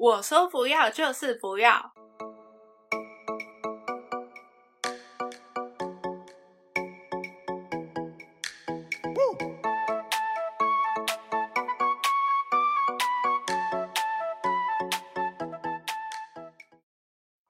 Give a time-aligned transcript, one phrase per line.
[0.00, 1.92] 我说不要就是不要。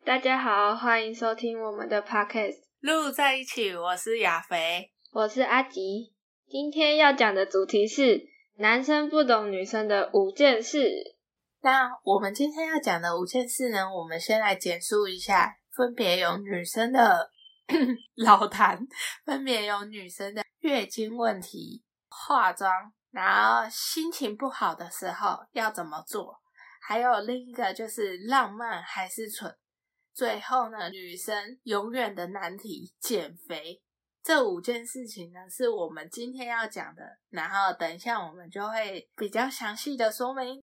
[0.05, 4.91] 大家好，欢迎收听我们的 podcast，录在一起，我是亚肥。
[5.13, 6.13] 我是阿吉。
[6.49, 8.23] 今天要讲的主题是
[8.57, 11.20] 男生不懂女生的五件事。
[11.63, 17.31] 那我们今天要讲的五件事呢，我们先来简述一下，分别有女生的
[18.17, 18.79] 老痰，
[19.27, 22.73] 分别有女生的月经问题、化妆，
[23.11, 26.41] 然后心情不好的时候要怎么做，
[26.81, 29.55] 还有另一个就是浪漫还是蠢，
[30.15, 33.83] 最后呢，女生永远的难题减肥。
[34.23, 40.63] 这五件事情呢，是我们今天要讲的，然后等一下我们就会比较详细的说明。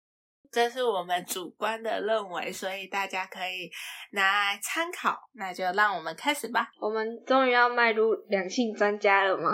[0.52, 3.70] 这是我们主观的认为，所以大家可以
[4.10, 5.18] 拿来参考。
[5.32, 6.70] 那就让我们开始吧。
[6.78, 9.50] 我们终于要迈入两性专家了吗？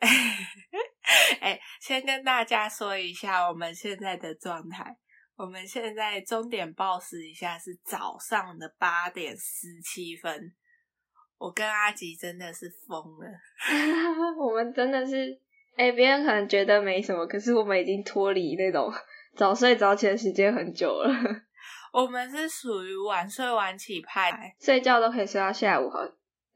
[1.40, 4.96] 哎，先跟大家说一下我们现在的状态。
[5.36, 10.52] 我们现在终点报时一下是早上的八点十七分。
[11.38, 13.26] 我跟阿吉真的是疯了，
[14.38, 15.40] 我们真的是，
[15.76, 18.92] 哎，别人可能觉得没什么，可是我们已经脱离那种。
[19.36, 21.08] 早睡早起的时间很久了，
[21.92, 26.04] 我们是属于晚睡晚起派，睡觉都可以睡到下午，好，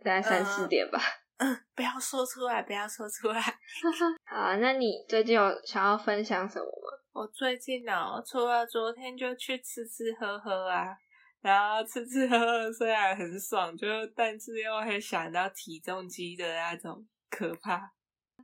[0.05, 1.01] 大概三四点吧。
[1.39, 3.41] 嗯，不要说出来，不要说出来。
[4.25, 6.99] 好，那你最近有想要分享什么吗？
[7.13, 10.97] 我最近呢，除了昨天就去吃吃喝喝啊，
[11.41, 17.91] 然后吃吃喝喝虽然很爽，就但是又会想到体重机的那种可怕。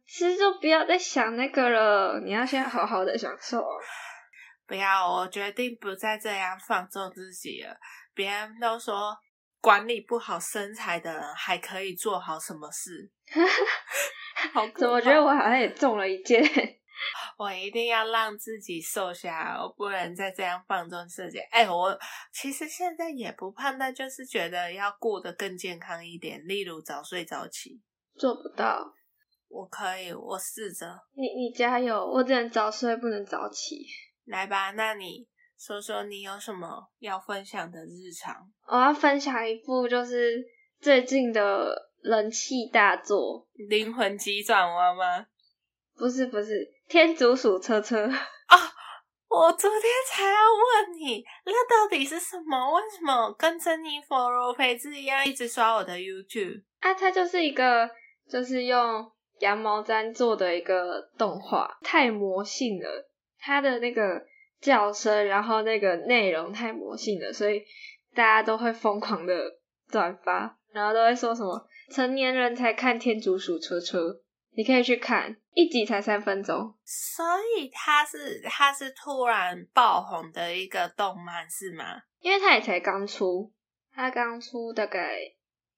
[0.07, 3.65] 吃就不要再想那个了，你要先好好的享受。
[4.67, 7.77] 不要，我决定不再这样放纵自己了。
[8.15, 9.17] 别人都说
[9.61, 13.11] 管理不好身材的人还可以做好什么事？
[14.53, 16.43] 好，怎么觉得我好像也中了一箭？
[17.37, 21.39] 我一定要让自己瘦下来，我不能再这样放纵自己。
[21.51, 21.99] 哎，我
[22.33, 27.81] 其实现在也不胖，但就是觉得要过得更健康一点，例如早睡早起。
[28.15, 28.93] 做不到，
[29.49, 30.87] 我可以，我试着。
[31.15, 33.87] 你你加油，我只能早睡，不能早起。
[34.25, 35.27] 来吧，那你
[35.59, 38.35] 说说你有什么要分享的日常？
[38.67, 40.45] 我要分享一部就是
[40.81, 45.27] 最近的人气大作《灵魂急转弯》吗？
[45.97, 46.53] 不是不是，
[46.89, 48.57] 《天竺鼠车车》啊！
[49.29, 52.75] 我昨天才要问你，那到底是什么？
[52.75, 56.63] 为什么跟珍妮佛罗培兹一样一直刷我的 YouTube？
[56.81, 57.89] 啊，它就是一个
[58.29, 63.09] 就是用羊毛毡做的一个动画，太魔性了。
[63.43, 64.25] 他的那个
[64.61, 67.63] 叫声，然后那个内容太魔性了，所以
[68.15, 69.35] 大家都会疯狂的
[69.89, 74.21] 转发，然后都会说什么成年人才看天竺鼠车车，
[74.53, 77.25] 你可以去看一集才三分钟，所
[77.59, 81.85] 以它是它是突然爆红的一个动漫是吗？
[82.21, 83.53] 因为它也才刚出，
[83.93, 85.19] 它刚出大概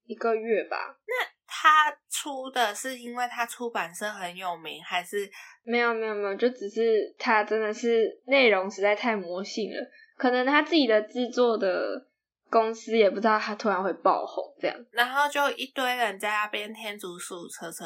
[0.05, 0.99] 一个月吧。
[1.07, 5.31] 那他出的是因为他出版社很有名，还是
[5.63, 9.77] 没有没有没有，就只是他真的是内容实在太魔性了，
[10.17, 12.09] 可能他自己的制作的
[12.51, 17.85] 公司也不知道他突然会爆红这样，然后就一堆人在那边天竺鼠车车，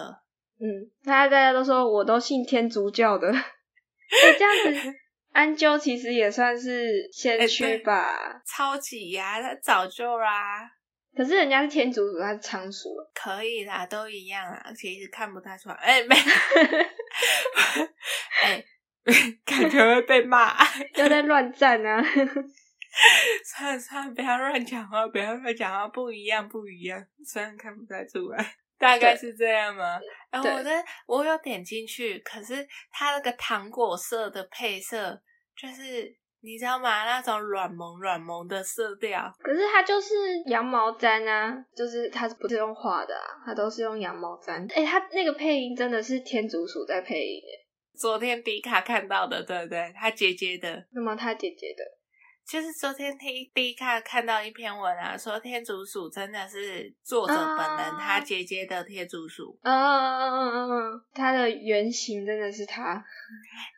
[0.59, 4.95] 嗯，大家大家都说我都信天竺教的，这样子，
[5.33, 10.71] 安啾其实也算是先驱吧，超级呀，他早就啦。
[11.19, 15.75] 可是人家是天竺鼠，他是仓鼠，可以啦，都一样啊，其实看不太出来。
[15.75, 16.15] 哎，没，
[18.45, 18.65] 哎，
[19.45, 20.57] 感觉会被骂，
[20.95, 22.01] 又在乱战啊！
[23.45, 29.99] 算了算了，不要乱讲话，不要乱讲话，不一样不一样，虽然看不太出来，大概是这样吗？
[30.31, 30.71] 哎，我的
[31.09, 35.21] 我有点进去，可是它那个糖果色的配色
[35.57, 36.17] 就是。
[36.41, 37.05] 你知道吗？
[37.05, 40.15] 那种软萌软萌的色调，可是它就是
[40.47, 44.73] 羊毛毡啊，就是它不是用画的啊，它都是用羊毛毡。
[44.73, 47.67] 哎，它那个配音真的是天竺鼠在配音诶。
[47.99, 49.93] 昨天迪卡看到的，对不对？
[49.97, 50.87] 他姐姐的。
[50.93, 51.83] 那么他姐姐的，
[52.47, 59.59] 就是昨天听迪卡看到一篇文啊，说天竺鼠真的是作者本人他姐姐的天竺鼠。
[59.63, 63.05] 嗯嗯嗯嗯嗯，它的原型真的是他。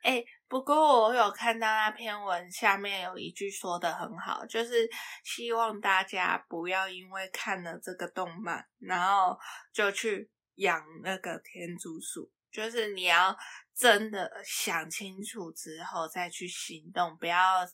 [0.03, 0.23] 哎。
[0.51, 4.91] 不过我有看到那篇文下面有一句说的很好，就是
[5.23, 9.39] 希望大家不要因为看了这个动漫，然后
[9.73, 13.39] 就去养那个天竺鼠，就是你要
[13.73, 17.65] 真的想清楚之后再去行动，不要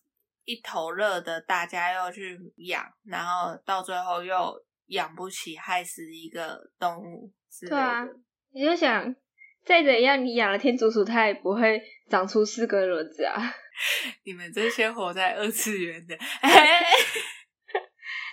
[0.44, 8.12] 一头热的，大家又去养，然后到最后又养不起，害死一个动物之类对啊的。
[8.50, 9.16] 你就想
[9.66, 13.54] 再怎样，你养了天竺鼠，它也不会长出四个轮子啊。
[14.24, 16.16] 你们这些活在二次元的，
[16.46, 16.48] 哎、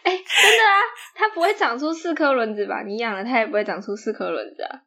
[0.04, 0.80] 真的啊，
[1.16, 2.84] 它不会长出四颗轮子吧？
[2.84, 4.84] 你养了它也不会长出四颗轮子啊。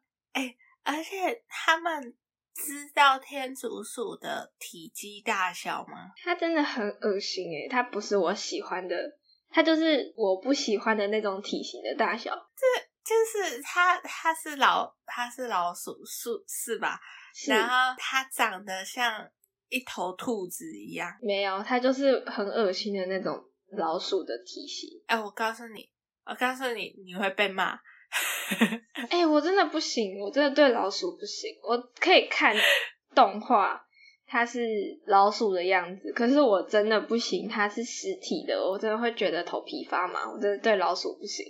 [0.83, 2.15] 而且他们
[2.55, 6.13] 知道天竺鼠的体积大小吗？
[6.23, 8.95] 它真的很恶心诶，它不是我喜欢的，
[9.49, 12.31] 它就是我不喜欢的那种体型的大小。
[13.07, 16.99] 就是它，它是老，它是老鼠，是是吧？
[17.33, 19.25] 是然后它长得像
[19.69, 21.09] 一头兔子一样。
[21.21, 23.41] 没有，它就是很恶心的那种
[23.77, 24.89] 老鼠的体型。
[25.05, 25.89] 哎，我告诉你，
[26.25, 27.79] 我告诉你，你会被骂。
[29.09, 31.57] 哎、我真的不行，我真的对老鼠不行。
[31.63, 32.53] 我可以看
[33.15, 33.85] 动画，
[34.25, 34.59] 它是
[35.05, 40.29] 老鼠的样子，可是我真的不行，它是实体的，我真的会觉得头皮发麻。
[40.29, 41.45] 我真的对老鼠不行，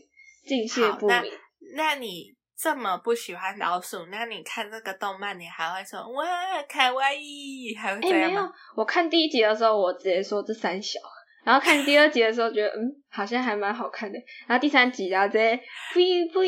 [0.45, 1.31] 敬谢不敏。
[1.75, 6.25] 那你这么不喜欢老鼠，那你看这个动漫，你还会说哇
[6.67, 10.99] 卡哇伊，还会哎、没有这样吗？，我看第一集的时候，我直接说这三小，
[11.43, 14.17] 然后看第二集的时候，觉得嗯，好像还蛮好看的。
[14.47, 15.55] 然后第三集，然后直接
[15.93, 15.99] 不
[16.33, 16.43] 不，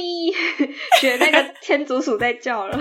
[0.99, 2.77] 觉得 那个天竺鼠在叫了。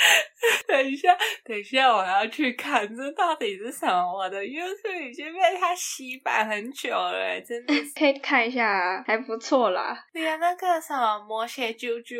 [0.66, 1.14] 等一下，
[1.44, 4.16] 等一下，我要去看这到底是什么？
[4.16, 9.96] 我的 YouTube 已经被他洗版很久了，欸真的， 可以看一下啊，还不错啦。
[10.12, 12.16] 连那个什么魔血啾啾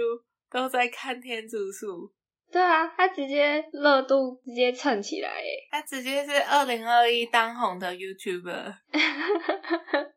[0.50, 2.12] 都在看天竺鼠，
[2.52, 5.68] 对啊，他直接热度直接蹭起来诶。
[5.70, 8.74] 他直接是二零二一当红的 YouTuber。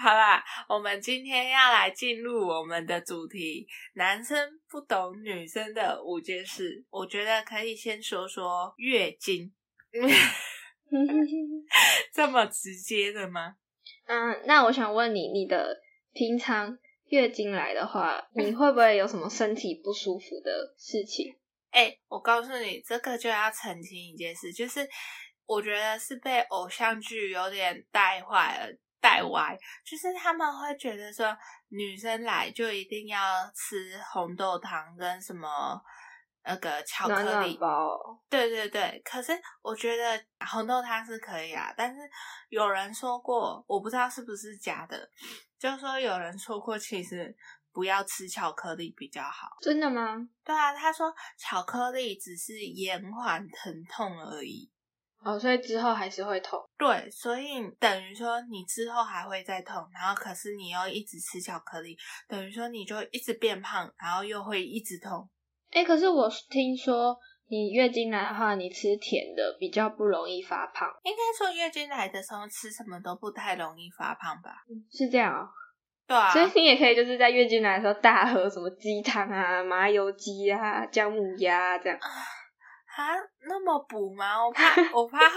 [0.00, 6.84] 好啦，我们今天要来进入我们的主题：男生不懂女生的五件事。
[6.88, 9.52] 我觉得可以先说说月经，
[12.14, 13.56] 这么直接的吗？
[14.06, 15.76] 嗯，那我想问你，你的
[16.12, 21.34] 平常月经来的话，你会不会有什么身体不舒服的事情？
[21.72, 24.88] 哎、我告诉你，这个就要澄清一件事，就是
[25.44, 31.36] 我觉得是被偶像剧有点带坏了、带歪，就是他们会觉得说
[31.68, 33.20] 女生来就一定要
[33.54, 35.80] 吃红豆汤跟什么
[36.44, 37.98] 那个巧克力，包，
[38.30, 39.00] 对对对。
[39.04, 42.00] 可是我觉得红豆汤是可以啊，但是
[42.48, 45.08] 有人说过，我不知道是不是假的，
[45.58, 47.36] 就是说有人说过，其实
[47.72, 49.56] 不要吃巧克力比较好。
[49.60, 50.16] 真的吗？
[50.42, 54.70] 对啊，他说巧克力只是延缓疼痛而已。
[55.24, 56.58] 哦，所以之后还是会痛。
[56.78, 61.96] 对，所以等于说你之后还会再痛，然后可是你又一直吃巧克力，
[62.28, 65.28] 等于说你就一直变胖，然后又会一直痛。
[65.72, 67.18] 哎、可是我听说
[67.48, 74.64] 你月经来的话，你吃甜的比较不容易发胖，应该说月经来的时候吃什么都不太容易发胖吧？
[74.90, 75.48] 是这样哦。
[76.06, 82.08] 对啊，所以你也可以就是在月经来的时候大喝什么鸡汤啊、麻油鸡啊、姜母鸭、啊、这样，啊
[83.42, 84.44] 那么补吗？
[84.44, 85.36] 我怕 我怕会，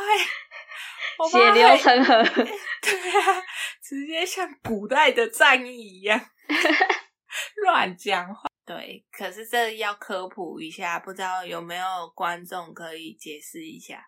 [1.17, 2.23] 我怕血流成河。
[2.81, 3.43] 对啊，
[3.81, 6.19] 直接像古代的战役一样
[7.63, 8.49] 乱讲话。
[8.65, 11.85] 对，可是这要科普一下，不知道有没有
[12.15, 14.03] 观众可以解释一下？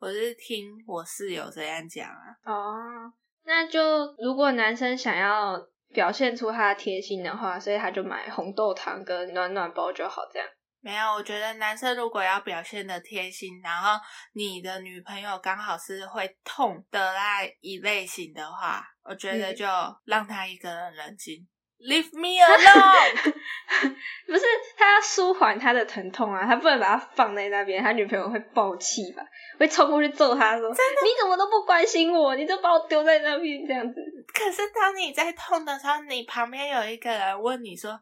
[0.00, 2.36] 我是听我室友这样讲啊。
[2.44, 3.12] 哦，
[3.44, 5.58] 那就如果男生想要
[5.92, 10.48] 表现出他的贴心的话，所以他就买红豆汤跟暖暖包就好，这样。
[10.84, 13.98] 没有，我觉得男生如果要表现的贴心，然后
[14.34, 19.66] 你的女朋友刚好是会痛的那一类型的话，我觉得嗯就
[20.04, 21.46] 让他一个人冷静、
[21.78, 23.32] l e a v e me alone。
[24.26, 24.44] 不是
[24.76, 29.22] 他要舒缓他的疼痛啊，他不能把他放在那边，他女朋友会爆气吧，
[29.58, 30.68] 会冲过去揍他说
[31.02, 33.94] ：“你怎么都不关心我，你就把我丢在那边这样子。
[34.34, 37.98] 可是当你在痛的时候，你旁边有一个人问你说：“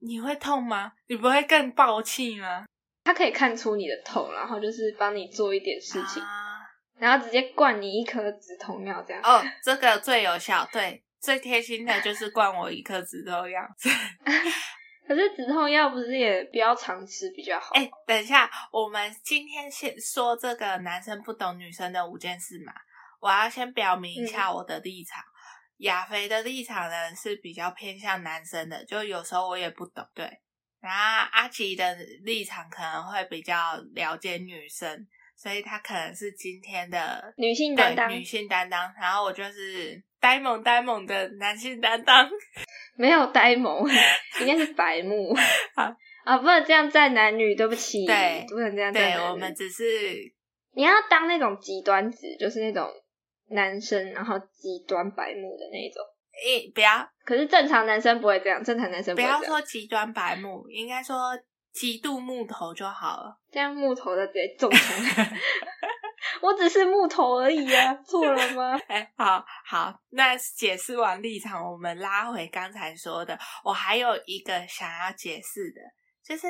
[0.00, 2.66] 你会痛吗？”你不会更爆气吗？”
[3.04, 6.44] 他可以看出你的痛，然后就是帮你做一点事情，啊
[6.98, 9.22] 然后直接灌你一颗止痛药这样。
[9.22, 13.62] 哦，这个最有效，对，最贴心的就是灌我一颗止痛药。
[15.06, 17.74] 可是止痛药不是也不要常吃比较好？
[17.74, 22.72] 哎、等一下，我们今天先说这个男生不懂女生的五件事嘛。
[23.20, 25.22] 我要先表明一下我的立场。
[25.78, 30.04] 亚肥的立场呢是比较偏向男生的，就有时候我也不懂。
[30.14, 30.24] 对，
[30.80, 35.06] 然后阿吉的立场可能会比较了解女生，
[35.36, 42.28] 所以他可能是今天的女性担当女性担当，然后我就是呆萌呆萌的男性担当。
[42.98, 43.86] 没有呆萌，
[44.40, 45.34] 应该是白目。
[45.76, 49.32] 好啊，不能这样站男女，对不起，对不能这样站对男女。
[49.32, 49.84] 我们只是
[50.72, 52.90] 你要当那种极端子，就是那种
[53.48, 56.02] 男生，然后极端白目的那种。
[56.44, 59.42] 诶，不要可是正常男生不会这样，正常男生不要。
[59.42, 61.30] 说极端白目，应该说
[61.72, 63.38] 极度木头就好了。
[63.50, 65.26] 这样木头的直接中枪。
[66.42, 68.78] 我只是木头而已啊，错了吗？
[68.88, 75.80] 哎、好好，那解释完立场，我们拉回刚才说的，我还有一个想要解释的，
[76.22, 76.46] 就是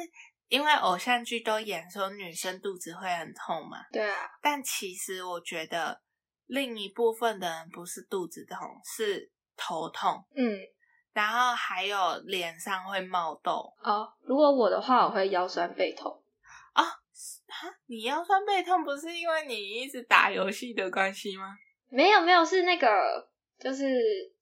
[0.48, 6.00] 因为偶像剧都演说女生肚子会很痛嘛，对啊，但其实我觉得
[6.46, 10.60] 另一部分的人不是肚子痛，是头痛，嗯，
[11.12, 16.22] 然后还有脸上会冒痘哦，如果我的话，我会腰酸背痛。
[16.72, 16.84] 啊。
[17.48, 21.56] 哈，你腰酸背痛不是因为你一直打游戏的关系吗？
[21.88, 23.86] 没有没有，是那个就是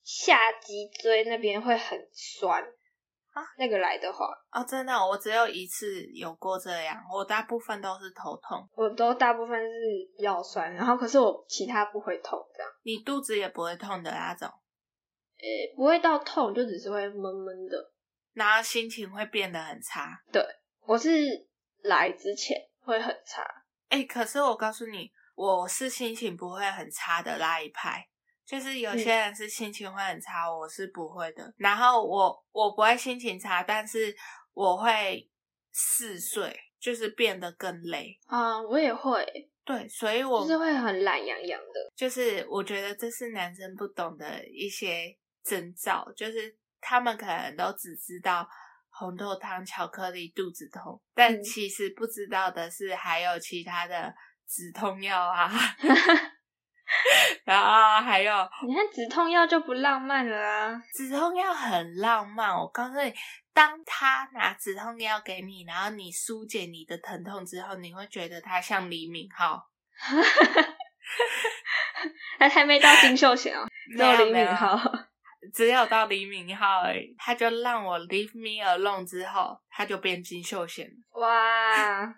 [0.02, 2.64] 下脊椎那边会很酸
[3.34, 8.66] 啊，那个来的话，哦，真的，我只有一次有过这样，我大部分都是头痛。
[8.76, 14.48] 我都大部分是腰酸，然后可是我其他不会痛，这样，你肚子也不会痛的那种，
[15.38, 17.92] 诶，不会到痛，就只是会闷闷的。
[18.34, 20.22] 然后心情会变得很差。
[20.32, 20.40] 对
[20.86, 21.10] 我是
[21.82, 23.44] 来之前会很差，
[23.88, 28.06] 哎、可是我告诉你，我是心情不会很差的那一派，
[28.46, 31.52] 就是有些人是心情会很差，我是不会的。
[31.56, 34.14] 然后我我不会心情差，但是
[34.52, 35.28] 我会
[35.72, 38.18] 嗜睡，就是变得更累。
[38.26, 39.26] 啊、我也会，
[39.64, 41.92] 对，所以我就是会很懒洋洋的。
[41.96, 48.46] 就是我觉得这是男生不懂的一些征兆，就是他们可能都只知道
[48.90, 54.14] 红豆汤、巧克力肚子痛，但嗯其实不知道的是还有其他的
[54.46, 55.50] 止痛药啊，
[57.44, 58.32] 然 后还有
[58.66, 60.82] 你看止痛药就不浪漫了啊！
[60.94, 62.54] 止痛药很浪漫。
[62.54, 63.12] 我告诉你，
[63.52, 69.60] 当他拿止痛药给你，然后你疏解你的疼痛之后，你会觉得他像李敏镐。
[72.38, 75.04] 还还没到金秀贤哦， 只有李敏镐。
[75.52, 81.20] 只有到李敏镐而已，他就让我 leave me alone 之后，他就变金秀贤了。
[81.20, 82.14] 哇，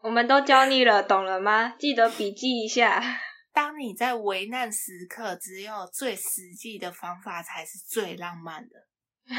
[0.00, 1.74] 我们都教你了，懂了吗？
[1.78, 3.02] 记得笔记一下。
[3.52, 8.76] 当你在危难时刻，只有最实际的方法才是最浪漫的。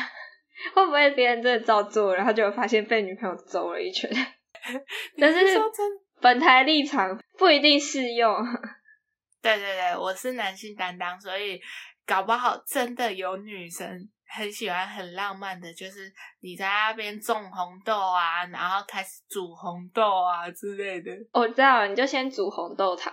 [0.75, 4.10] 会不会别人真的照做，然后就发现被女朋友揍了一拳？
[5.18, 5.39] 但是
[6.20, 8.36] 本台立场不一定适用。
[9.41, 11.60] 对对对，我是男性担当，所以
[12.06, 21.12] 搞不好真的有女生很喜欢很浪漫的，就是你在那边种红豆啊，然后开始煮红豆啊之类的。
[21.32, 23.12] 我知道，你就先煮红豆汤，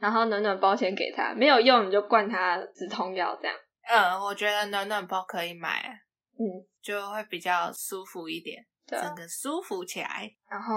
[0.00, 3.56] 然后暖暖包先给他，没有用你就灌他止痛药，这样。
[3.88, 6.00] 嗯，我觉得暖暖包可以买，
[6.38, 6.44] 嗯，
[6.82, 10.30] 就会比较舒服一点，整个舒服起来。
[10.50, 10.74] 然后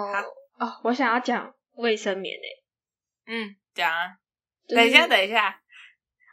[0.60, 2.64] 哦，我想要讲卫生棉诶、
[3.28, 4.16] 嗯，讲啊。
[4.68, 5.60] 就是等一下，等一下，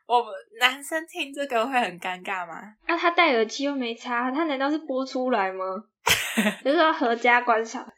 [0.07, 2.75] 我们男生听这个会很尴尬吗？
[2.87, 5.65] 那、他戴耳机又没插，他难道是播出来吗？
[6.63, 7.91] 就是要合家观赏。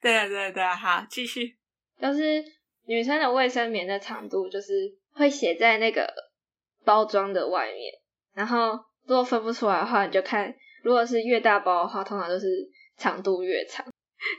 [0.00, 1.58] 对啊，对啊，对啊，好，继续。
[2.00, 2.44] 就是
[2.86, 4.72] 女生的卫生棉的长度，就是
[5.12, 6.12] 会写在那个
[6.84, 7.92] 包装的外面。
[8.34, 8.72] 然后
[9.06, 12.46] 如果分不出来的话，你就看，如果是越大包的话，通常都是
[12.96, 13.86] 长度越长。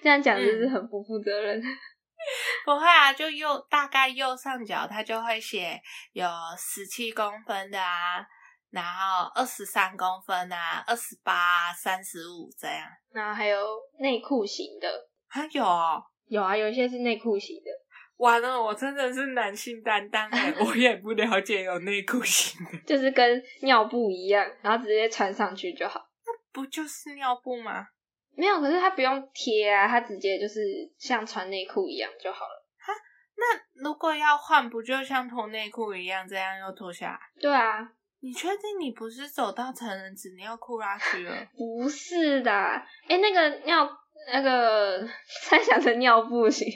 [0.01, 1.61] 这样讲就是很不负责任。
[2.65, 5.79] 不会啊，就右大概右上角它就会写
[6.13, 8.25] 有十七公分的啊，
[8.71, 12.87] 然后二十三公分啊，二十八、三十五这样。
[13.11, 13.63] 然后还有
[13.99, 14.87] 内裤型的，
[15.27, 17.69] 还有哦，有啊，有一些是内裤型的。
[18.17, 25.99] 完了，我真的是男性担当哎， 我也不了解有内裤型的，就是跟尿布一样，然后直接穿上去就好。
[26.25, 27.87] 那不就是尿布吗？
[28.37, 30.61] 没有，可是它不用贴啊，它直接就是
[30.97, 32.65] 像穿内裤一样就好了。
[32.77, 32.93] 哈
[33.37, 37.19] 那如果要换，不就像脱内裤一样，这样又脱下来？
[37.39, 37.89] 对啊，
[38.21, 41.35] 你确定你不是走到成人纸尿裤拉去了？
[41.55, 42.51] 不是的，
[43.07, 43.89] 哎，那个尿
[44.31, 45.07] 那个
[45.43, 46.67] 猜想的尿布型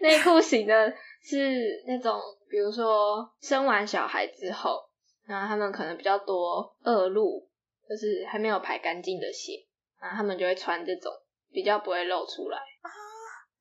[0.00, 4.78] 内裤型的是那种，比如说生完小孩之后，
[5.26, 7.48] 然后他们可能比较多恶露，
[7.88, 9.52] 就是还没有排干净的血，
[10.00, 11.12] 然后他们就会穿这种，
[11.52, 12.90] 比较不会露出来啊。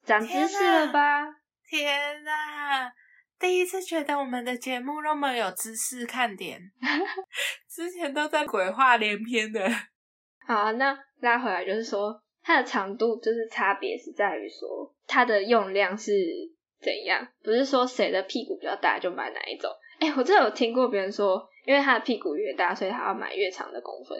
[0.05, 1.25] 长知识了吧？
[1.67, 2.91] 天哪！
[3.39, 6.59] 第一次觉得我们的节目那么有知识看点，
[7.69, 9.67] 之前都在鬼话连篇的。
[10.47, 16.13] 好啊，那拉回来就是说，它的长度就是差别是在于说它的用量是
[16.79, 19.71] 怎样，不是说谁的屁股比较大就买哪一种。
[19.99, 24.17] 哎、我真的有听过别人说，因为他的屁股越大，所以他要买越长的公分，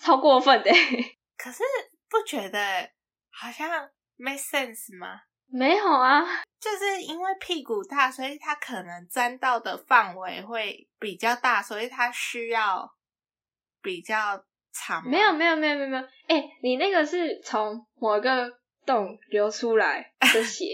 [0.00, 0.70] 超过分的、
[1.36, 1.64] 可是
[2.08, 2.60] 不觉得
[3.30, 3.68] 好像
[4.16, 5.22] make sense 吗？
[5.50, 12.88] 没有啊，就是因为屁股大，所以它可能沾到的范围会比较大，所以它需要
[13.82, 14.44] 比较
[14.86, 15.02] 长。
[15.08, 16.02] 没有，没有，没有，没有，没有。
[16.28, 18.50] 哎，你那个是从某个
[18.86, 20.64] 洞流出来的 血，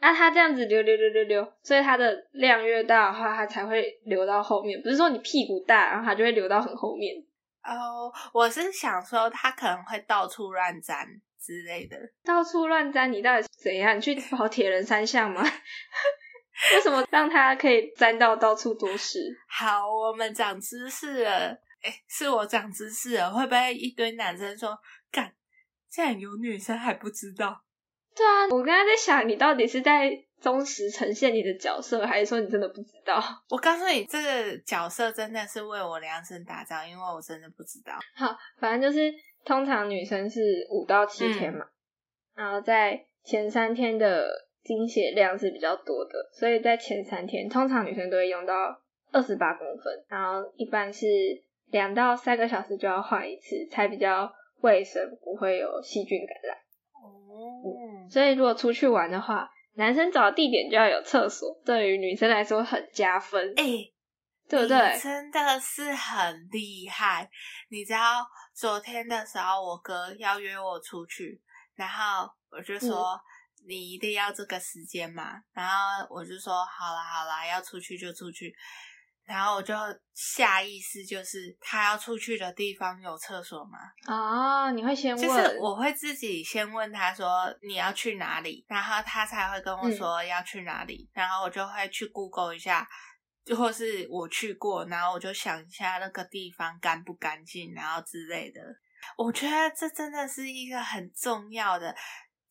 [0.00, 4.80] 那它这样子流流流流流，所以它的量越大的话，它才会流到后面。
[4.82, 7.14] 不是说你屁股大，然后它就会流到很后面。
[7.64, 11.08] 哦，我是想说，它可能会到处乱粘。
[11.42, 13.96] 之类的，到处乱粘，你到底是怎样？
[13.96, 15.42] 你去跑铁人三项吗？
[16.74, 19.18] 为什么让它可以粘到到处都是？
[19.48, 21.58] 好，我们长知识了。
[21.82, 24.78] 哎，是我长知识了，会不会一堆男生说
[25.10, 25.32] 干？
[25.88, 27.62] 竟然有女生还不知道？
[28.14, 30.10] 对啊，我刚刚在想，你到底是在
[30.40, 33.22] 忠实呈现你的角色，还是说你真的不知道？
[33.50, 37.98] 我告诉你，这个角色真的是为我量身打造，因为我真的不知道。
[38.14, 39.12] 好，反正就是。
[39.42, 41.64] 通常女生是五到七天嘛，
[42.34, 44.28] 然后在前三天的
[44.62, 48.54] 经血量是比较多的，所以在前三天，通常女生都会用到
[49.10, 51.06] 二十八公分，然后一般是
[51.70, 56.56] 两到三个小时就要换一次，才比较卫生，不会有细菌感染。
[56.92, 63.54] 哦，所以如果出去玩的话，男生找地点就要有厕所，对于女生来说很加分。
[63.56, 63.64] 哎，
[64.48, 64.98] 对不对？
[65.00, 67.30] 真的是很厉害，
[67.68, 68.26] 你知道。
[68.52, 71.40] 昨天的时候，我哥要约我出去，
[71.76, 73.18] 然后我就说
[73.66, 78.54] 你一定要这个时间嘛，然后我就说好啦好啦，要出去就出去，
[79.30, 79.72] 然后我就
[80.12, 83.78] 下意识就是他要出去的地方有厕所吗？
[84.06, 92.86] 哦，你会先问，就是我会自己先问他说你要去哪里，然后他才会跟我说要去哪里，然后我就会去 Google 一下。
[93.56, 98.60] 或是我去过，然后我就想一下那个地方干不干净，然后之类的。
[99.16, 101.92] 我觉得这真的是一个很重要的，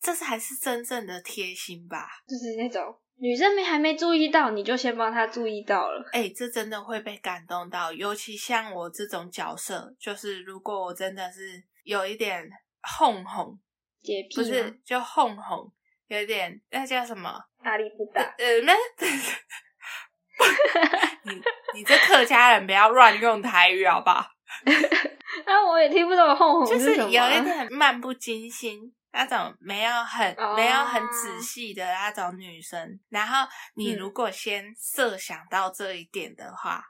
[0.00, 2.06] 这才是真正的贴心吧。
[2.26, 6.08] 就是那种女生没还没注意到，你就先帮她注意到了。
[6.12, 7.92] 哎，这真的会被感动到。
[7.92, 12.48] 尤其像我这种角色，就是如果我真的是有一点
[12.98, 13.58] 哄哄
[14.02, 15.70] 洁癖，不是就哄哄，
[16.08, 17.38] 有点那叫什么？
[17.64, 18.22] 压力不大。
[18.38, 18.72] 呃，那。
[21.24, 21.34] 你
[21.74, 24.26] 你这客家人不要乱用台语好不好？
[25.44, 33.00] 那 我也听不懂哄哄就是有一点漫不经心那种，没有很没有很仔细的那种女生。
[33.08, 36.84] 然后你如果先设想到这一点的话，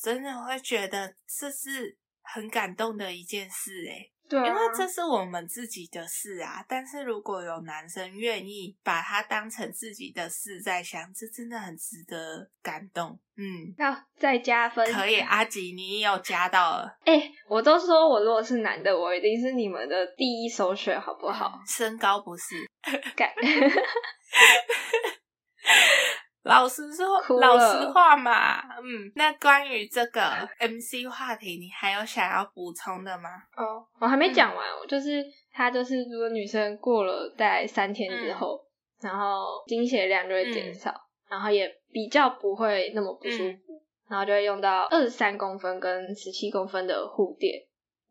[0.00, 4.11] 真的会觉得这是很感动的一件事哎。
[4.36, 13.18] 因为这是我们自己的事啊，但是如果有男生愿意把它当成自己的事在想，这真的很值得感动。
[13.36, 16.98] 嗯，那再加分可以，阿吉你也有加到了。
[17.04, 21.60] 哎，我都说我如果是男的，我一定是你们的第一首选，好不好？
[21.66, 22.54] 身高不是，
[23.16, 23.34] 改。
[26.44, 27.06] 老实说，
[27.38, 30.20] 老实话嘛，嗯，那关于这个
[30.58, 33.28] MC 话题，你还有想要补充的吗？
[33.56, 38.60] 哦，我还没讲完，就是他就是，如果女生过了大概三天之后，
[39.00, 40.92] 然后经血量就会减少，
[41.30, 47.62] 然后也比较不会那么不舒服，然后就会用到二十三公分跟十七公分的护垫。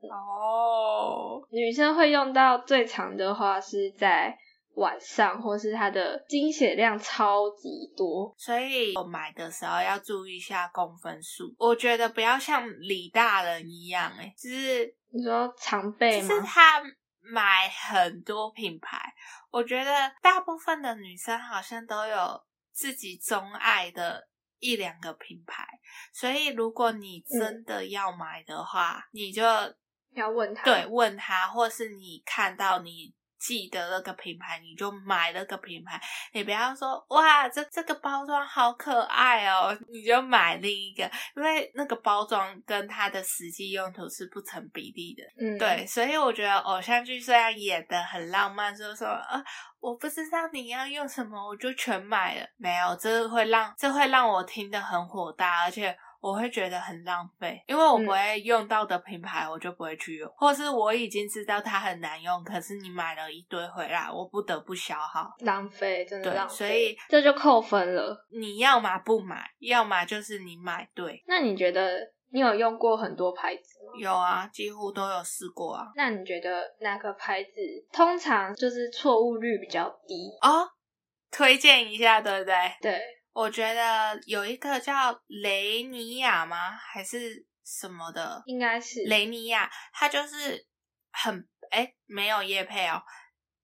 [0.09, 4.37] 哦，女生会用到最长的话是在。
[4.75, 11.53] 晚上，或是它的精血量超级多，所以我买的时候要注意一下公分数。
[11.57, 16.27] 我觉得不要像李大人一样，哎，就是你说常备吗？
[16.27, 16.81] 是他
[17.19, 19.13] 买很多品牌，
[19.51, 24.27] 我觉得大部分的女生好像都有自己钟爱的
[24.59, 25.67] 一两个品牌，
[26.13, 29.43] 所以如果你真的要买的话，你就
[30.13, 33.13] 要问他，对，问他，或是你看到你。
[33.41, 35.99] 记得那个品牌，你就买那个品牌。
[36.31, 41.03] 你不要说哇，这这个包装好可爱哦，你就买另一个，
[41.35, 45.23] 因为那个包装跟它的实际用途是不成比例的。
[45.39, 49.43] 嗯，对，所以我觉得偶像剧虽然演的很浪漫，说说呃，
[49.79, 52.47] 我不知道你要用什么，我就全买了。
[52.57, 55.97] 没有，这会让这会让我听得很火大，而且。
[56.21, 68.15] 我会觉得很浪费，因为我不会用到的品牌，我就不会去用，或是我已经知道它很难用，可是你买了一堆回来，我不得不消耗，浪费，真的浪费，所以这就扣分了。
[68.29, 71.23] 你要么不买，要么就是你买对。
[71.25, 71.99] 那你觉得
[72.31, 73.93] 你有用过很多牌子吗？
[73.99, 75.87] 有啊，几乎都有试过啊。
[75.95, 77.49] 那你觉得哪个牌子
[77.91, 80.69] 通常就是错误率比较低哦？
[81.31, 82.55] 推荐一下，对不对？
[82.79, 83.01] 对。
[83.33, 86.71] 我觉得有一个叫雷尼亚吗？
[86.71, 88.43] 还是什么的？
[88.45, 90.65] 应该是雷尼亚，它就是
[91.11, 93.01] 很哎，没有叶配哦，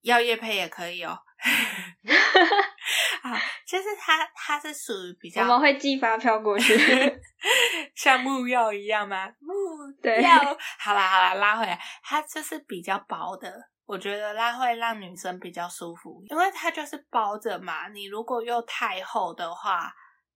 [0.01, 1.19] 要叶配也可以哦。
[3.21, 6.73] 啊，就是它它是属于比较我们会寄发票过去。
[7.93, 9.27] 像木药一样吗？
[9.39, 9.53] 木
[10.01, 13.51] 对曜，好啦好啦，拉回来，它就是比较薄的。
[13.87, 17.87] 我觉得它会让女生比较舒服，因为它就是包着嘛。
[17.87, 19.91] 你如果又太厚的话，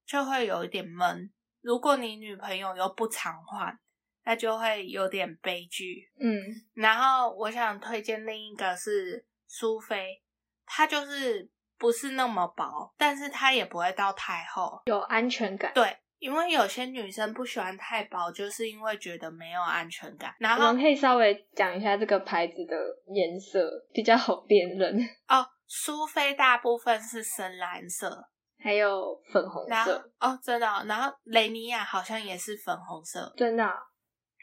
[0.05, 1.31] 就会有一点闷。
[1.61, 3.77] 如果你女朋友又不常换，
[4.23, 6.09] 那就会有点悲剧。
[6.19, 6.41] 嗯，
[6.73, 10.23] 然后我想推荐另一个是苏菲，
[10.65, 14.81] 它就是不是那么薄，但是它也不会到太厚。
[14.85, 15.71] 有安全感。
[15.73, 20.35] 对，因为有些女生不喜欢太薄，就是因为觉得没有安全感。
[20.37, 24.95] 然后我们可以稍微讲一下这个牌子的颜色，比较好辨认。
[25.27, 28.23] 哦，苏菲大部分是深蓝色，
[28.59, 33.33] 还有粉红色，哦真的哦、然后雷尼亚好像也是粉红色。
[33.35, 33.73] 真的啊、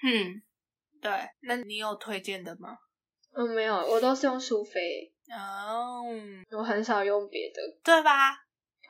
[0.02, 0.42] 嗯，
[1.00, 1.12] 对，
[1.42, 2.76] 那你有推荐的吗？
[3.36, 6.02] 嗯，没有，我都是用苏菲，哦，
[6.50, 8.36] 我很少用别的，对吧？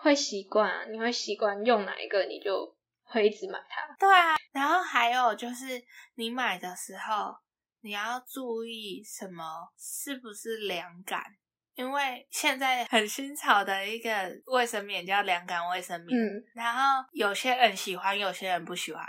[0.01, 2.75] 会习惯啊，你会习惯用哪一个，你就
[3.09, 3.95] 会一直买它。
[3.99, 5.83] 对啊，然后还有就是
[6.15, 7.35] 你买的时候，
[7.81, 9.45] 你要注意什么
[9.77, 11.23] 是不是凉感，
[11.75, 14.11] 因为现在很新潮的一个
[14.47, 19.05] 卫生棉叫凉感卫生棉，嗯，然后有些人喜欢，有些人不喜欢。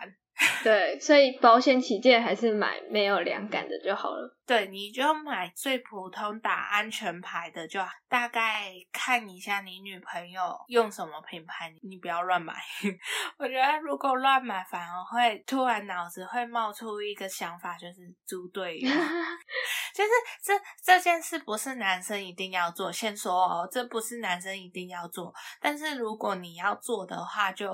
[0.64, 4.36] 对，所以保险起见还是买没有凉感的就好了。
[4.46, 12.56] 对，你就买最普通打安全牌的就好，大概看一下你女朋友用什么品牌，你不要乱买。
[13.38, 18.90] 我觉得如果乱买，反而会突然脑子会冒出一个想法，就是猪队友。
[19.94, 20.10] 就是
[20.44, 27.72] 这这件事不是男生一定要做，先说哦，这不是男生一定要做，但是如果你要做的话就。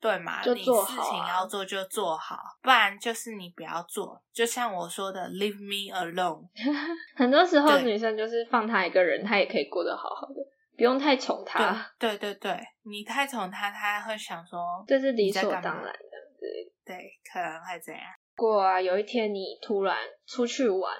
[0.00, 4.20] 对嘛，就你做好啊事情要做就做好，不然就是你不要做。
[4.32, 6.46] 就像我说的，leave me alone。
[7.16, 10.34] 很多时候女生就是放他一个人，她也可以过得好好的，
[10.76, 12.34] 不用太宠他，对对
[12.82, 15.98] 你太宠他，他会想说，这是理所当然的。
[16.38, 18.02] 对，对，可能会这样。
[18.36, 20.92] 如果啊有一天你突然出去玩，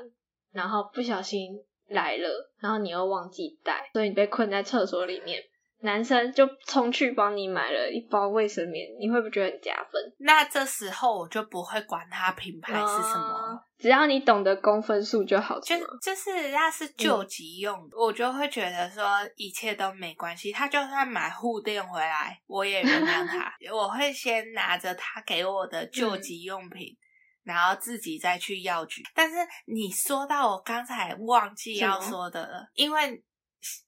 [0.53, 5.43] 然后不小心来了，然后你又忘记带，所以你被困在厕所里面，
[5.85, 10.03] 男生就冲去帮你买了一包卫生棉，你会不会觉得很加分？
[10.19, 19.05] 那这时候我就不会管它品牌是什么只要你懂得公分数就好，就就是它是救急用的，我就会觉得说
[19.37, 20.51] 一切都没关系。
[20.51, 23.53] 他就算买护垫回来，我也原谅他。
[23.71, 26.97] 我会先拿着他给我的救急用品，
[27.43, 29.03] 然后自己再去药局。
[29.15, 33.23] 但是你说到我刚才忘记要说的了，因为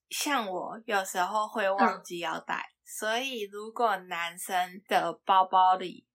[0.08, 6.06] 像我有时候会忘记要带，所以如果男生的包包里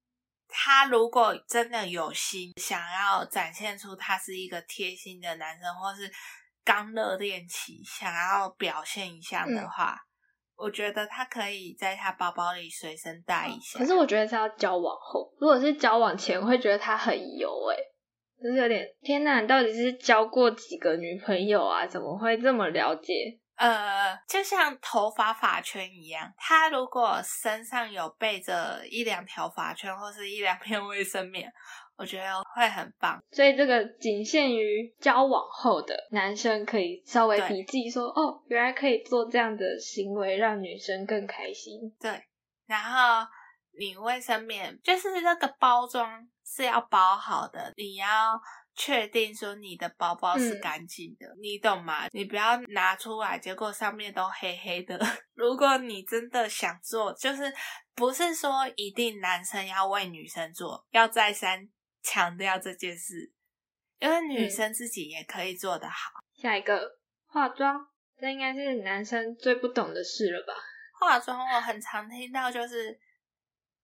[0.48, 6.12] 他如果真的有心想要展现出他是一个贴心的男生，或是
[6.64, 9.98] 刚热恋期想要表现一下的话，
[10.56, 13.80] 我觉得他可以在他包包里随身带一下。
[13.80, 17.78] 可是我觉得是要交往后，如果是交往前，我会觉得他很油诶、
[18.44, 21.88] 就是有点天哪，你到底是交过几个女朋友啊？
[21.88, 23.40] 怎么会这么了解？
[23.62, 31.48] 呃，就像头发发圈一样，他如果身上有备着一两条发圈或是一两片卫生棉，
[31.96, 33.24] 我觉得会很棒。
[33.32, 41.96] 所以这个仅限于交往后的男生可以稍微对笔记说，哦，原来可以做这样的行为，让女生更开心。
[42.00, 42.24] 对，
[42.66, 43.28] 然后
[43.78, 48.42] 你卫生棉就是那个包装是要包好的，你要
[48.74, 52.08] 确定说你的包包是嗯干净的，你懂吗？
[52.12, 55.00] 你不要拿出来，结果上面都黑黑的。
[55.34, 57.54] 如果你真的想做，就是
[57.96, 61.70] 不是说一定男生要为女生做，要再三
[62.02, 63.32] 强调这件事，
[64.00, 66.12] 因为女嗯生自己也可以做得好。
[66.34, 70.54] 下一个化妆，这应该是男生最不懂的事了吧？
[71.00, 72.98] 化妆我很常听到，就是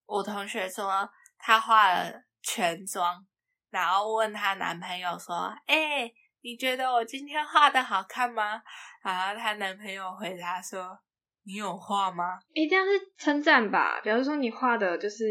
[0.06, 3.26] 我同学说他化了全妆，
[3.70, 8.62] 然后问她男朋友说：“哎、你觉得我今天画的好看吗？”
[9.04, 10.98] 然后她男朋友回答说
[11.44, 14.02] ：“你有画吗一定要是称赞吧？
[14.04, 15.26] 比如说你画的就是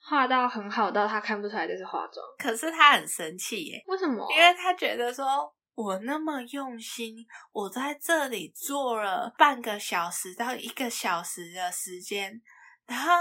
[0.00, 4.26] 画到很好，到他看不出来这是化妆，？”可是他很生气耶，为什么？
[4.32, 5.52] 因为他觉得说。
[5.76, 7.14] 我那么用心，
[7.52, 12.40] 我在这里做了半个小时到一个小时的时间，
[12.86, 13.12] 然后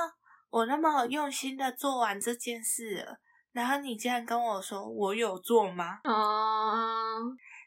[0.49, 3.19] 我那么用心的做完这件事了，
[3.55, 5.99] 然后你竟然跟我说我有做吗？
[6.03, 7.23] 哦，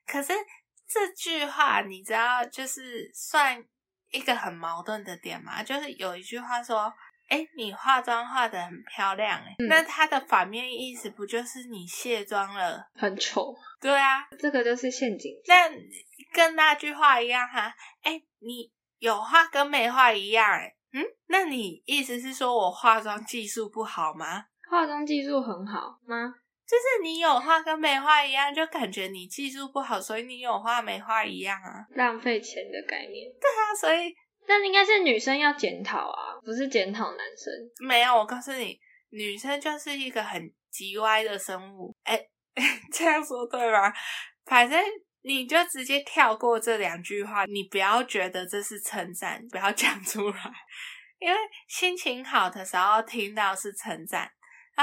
[0.07, 0.33] 可是
[0.87, 3.65] 这句话你知道，就是算
[4.11, 6.93] 一个很矛盾的点嘛，就是有一句话说。
[7.29, 12.83] 哎，你化妆化的很漂亮，哎、嗯那它的反面意思不就是你卸妆了？
[12.95, 15.35] 很丑，对啊，这个就是陷阱。
[15.47, 15.69] 那
[16.33, 17.71] 跟那句话一样哈，
[18.01, 20.75] 哎，你有画跟没画一样哎。
[20.95, 24.45] 嗯，那你意思是说我化妆技术不好吗？
[24.71, 26.35] 化妆技术很好吗？
[26.67, 33.27] 就是你有画跟没画一样，就感觉你技术不好，所以你有画没画一样啊，浪费钱的概念。
[33.41, 34.15] 对啊，所以
[34.47, 37.51] 那应该是女生要检讨啊，不是检讨男生。
[37.87, 38.79] 没有，我告诉你，
[39.09, 41.97] 女生就是一个很极歪的生物。
[42.05, 42.21] 哎，
[42.93, 43.91] 这样说对吗？
[44.45, 44.79] 反正
[45.23, 50.53] 你就直接跳过这两句话，你不要觉得这是称赞，不要讲出来，
[51.19, 54.31] 因为心情好的时候听到是称赞。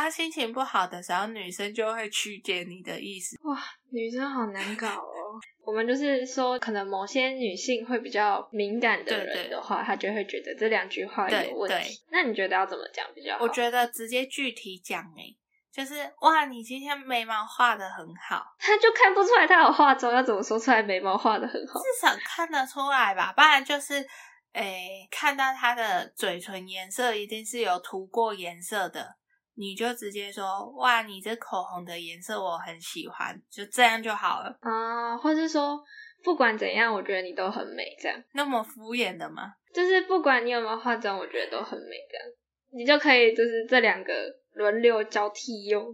[0.01, 3.37] 他心情不好的时候，女生就会曲解你的意思。
[3.43, 3.57] 哇，
[3.91, 5.39] 女生好难搞哦。
[5.63, 11.99] 我们就是说，可能某些女性会比较敏感的人的话，她就会觉得这两句话有问题。
[12.11, 13.43] 那你觉得要怎么讲比较好？
[13.43, 15.35] 我觉得直接具体讲诶，
[15.71, 21.79] 就是哇，你今天眉毛画的很好，他 就看不出来他有化妆，要怎么说出来眉毛画的很好？
[21.79, 24.05] 至少看得出来吧，不然就是
[24.53, 29.15] 诶，看到他的嘴唇颜色一定是有涂过颜色的。
[29.57, 35.17] 你就直接说哇，你这口红的颜色我很喜欢，就这样就好了啊。
[35.17, 35.81] 或是说
[36.23, 39.53] 不管怎样，我觉得你都很美，这样那么敷衍的吗？
[39.73, 42.27] 就是不管你有没有化妆，我觉得都很美，这样
[42.73, 44.13] 你就可以就是这两个
[44.53, 45.85] 轮流交替用。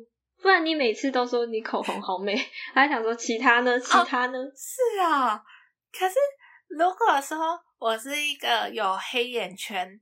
[0.41, 2.35] 不然你每次都说你口红好美，
[2.73, 3.79] 还想说其他呢？
[3.79, 4.37] 其他呢？
[4.55, 5.43] 是啊，
[5.91, 6.15] 可是
[6.67, 7.37] 如果说
[7.77, 9.99] 我是一个有黑眼圈。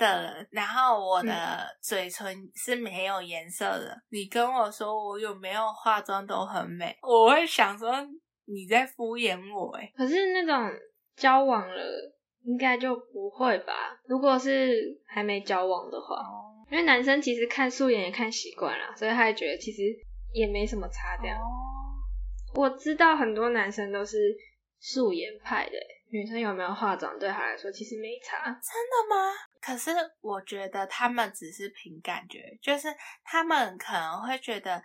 [0.00, 3.96] 的，然后我的嘴唇是没有颜色的。
[4.08, 7.92] 你跟我说我有没有化妆都很美，我会想说
[8.46, 9.92] 你在敷衍我哎。
[9.94, 10.72] 可是那种
[11.16, 11.82] 交往了，
[12.44, 14.00] 应该就不会吧？
[14.08, 16.16] 如果是还没交往的话，
[16.70, 19.82] 因为男生其实看素颜也看习惯了，所以他也觉得其实
[20.32, 21.18] 也没什么差。
[21.20, 21.38] 这样，
[22.54, 24.16] 我知道很多男生都是
[24.80, 25.72] 素颜派的。
[26.12, 29.30] 女生有没有化妆对他来说其实没差，真的吗？
[29.60, 32.88] 可是我觉得他们只是凭感觉，就是
[33.22, 34.82] 他们可能会觉得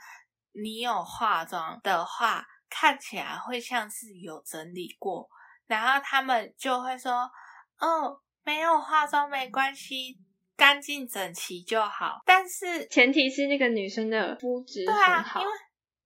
[0.52, 5.30] 你有化妆的话，看起来会像是有整理过，
[5.66, 7.32] 然后他们就会说
[7.80, 10.20] ：“哦，没有化妆没关系，
[10.58, 15.54] 干净整齐就好。”但是前提是那个女生的肤质很好，因为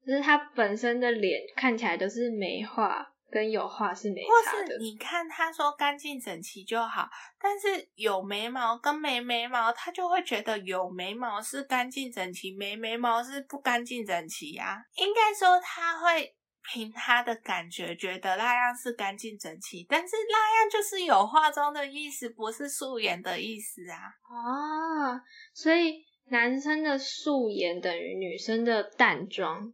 [0.06, 3.09] 就是她本身的脸看起来都是没化。
[3.32, 4.78] 跟有画是没差的。
[4.80, 14.84] 你看他说干净整齐就好，但是有眉毛跟没眉毛，他就会觉得有眉毛是干净整齐，没眉毛是不干净整齐呀。
[14.96, 16.36] 应该说他会
[16.72, 24.14] 凭他的感觉觉得那样是干净整齐，但是那样就是有化妆的意思，不是素颜的意思啊。
[24.30, 25.22] 哦，
[25.54, 29.74] 所以男生的素颜等于女生的淡妆。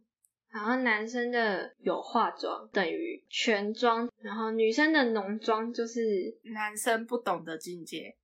[0.52, 6.00] 然后男生的有化妆等于全妆，然后女生的浓妆就是
[6.54, 8.16] 男生不懂的境界。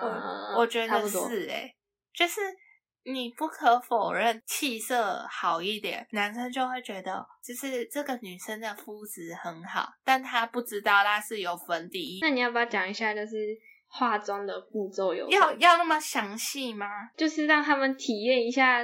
[0.00, 1.74] 我我觉得是哎，
[2.14, 2.40] 就是
[3.04, 12.18] 你不可否认气色好一点，男生就会觉得就是这个女生的肤质很好，但他不知道她是有粉底。
[12.22, 13.36] 那你要不要讲一下，就是
[13.86, 16.86] 化妆的步骤有要要那么详细吗？
[17.16, 18.82] 就是让他们体验一下。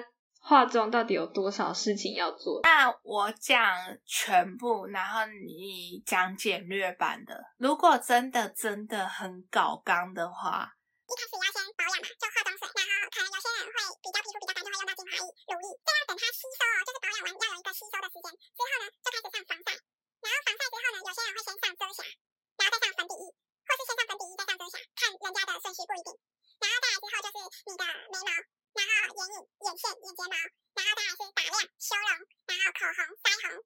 [0.49, 2.65] 化妆到底有多少事情要做？
[2.65, 3.69] 那我讲
[4.09, 7.37] 全部，然后你讲简略版的。
[7.61, 10.73] 如果真的真的很搞刚的话，
[11.05, 18.27] 一开始要先保养嘛，就化妆水，然后可能有些人会比较皮肤比较干，就会用到精华液、乳液，这样等它吸收，就是保养完要有一个吸收的时间。
[18.33, 22.01] 之后呢，就开始上防晒，然后防晒之后呢，有些人会先上遮瑕，
[22.57, 23.25] 然后再上粉底液，
[23.69, 26.09] 或是先上粉底液再上遮瑕，看人家的顺序不一定。
[26.57, 28.33] 然后再来之后就是你的眉毛。
[28.79, 33.65] 然后眼影、眼线、眼睫毛，然后再来是打亮、修容，然后口红、腮红。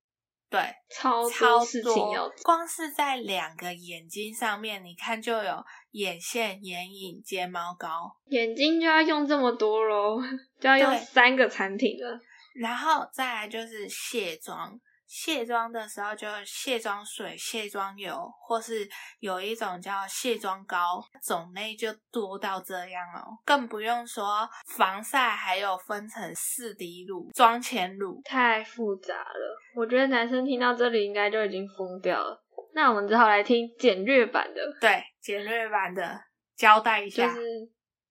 [0.53, 10.21] 对，超超事情要光是在两个眼睛上面，你看就有眼线、眼影、睫毛膏，眼睛就要用这么多喽，
[10.61, 12.21] 就要用三个产品了。
[12.55, 14.79] 然后再来就是卸妆。
[15.15, 18.89] 卸妆的时候就卸妆水、卸妆油，或是
[19.21, 23.37] 有一种叫卸妆膏，种类就多到这样哦。
[23.45, 29.59] 更不用说防晒，还有分成四滴乳、妆前乳，太复杂了。
[29.77, 32.43] 我觉得男生听到这里应该就已经疯掉了。
[32.73, 36.19] 那我们只好来听简略版的，对，简略版的
[36.57, 37.47] 交代一下，就是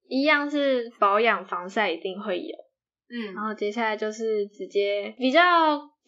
[0.07, 2.55] 一样是保养防晒一定会有，
[3.09, 5.41] 嗯，然后接下来就是直接比较。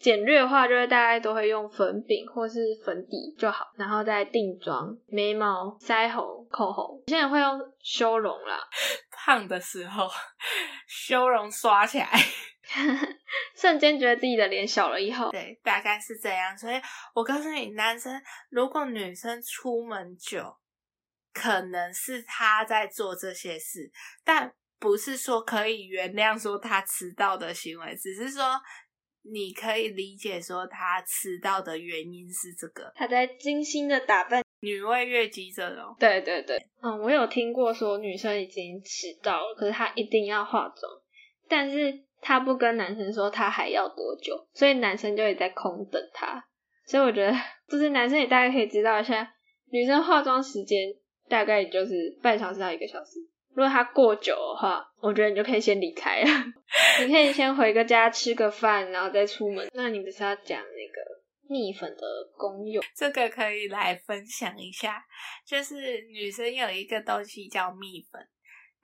[0.04, 7.02] 简略的话就是大概都会用粉饼或是粉底就好，然后再定妆、眉毛、腮红、口红。
[7.06, 8.60] 现在会用修容啦，
[9.10, 10.06] 胖的时候
[10.86, 12.10] 修容刷起来，
[13.56, 16.58] 瞬间觉得自己的脸小了以后，对，大概是这样。
[16.58, 16.74] 所以
[17.14, 20.54] 我告诉你，男生如果女生出门久，
[21.32, 23.90] 可能是他在做这些事，
[24.22, 28.60] 但不是说可以原谅说他迟到的行为，只是说
[29.24, 32.92] 你可以理解说他迟到的原因是这个。
[32.94, 34.44] 他在精心的打扮。
[34.60, 35.94] 女为悦己者容。
[35.98, 40.90] 对对对，嗯，我有听过说女生已经迟到了，可是她一定要化妆，
[41.46, 46.42] 但是她不跟男生说她还要多久，所以男生就也在空等她。
[46.86, 47.36] 所以我觉得，
[47.68, 49.34] 就是男生也大概可以知道一下，
[49.70, 50.94] 女生化妆时间
[51.28, 53.18] 大概就是半小时到一个小时。
[53.54, 56.28] 如果它过久的话，我觉得你就可以先离开了，
[57.04, 59.68] 你可以先回个家吃个饭，然后再出门。
[59.72, 61.14] 那你不是要讲那个？
[61.46, 62.02] 蜜粉的
[62.38, 65.04] 功用，这个可以来分享一下。
[65.46, 68.26] 就是女生有一个东西叫蜜粉，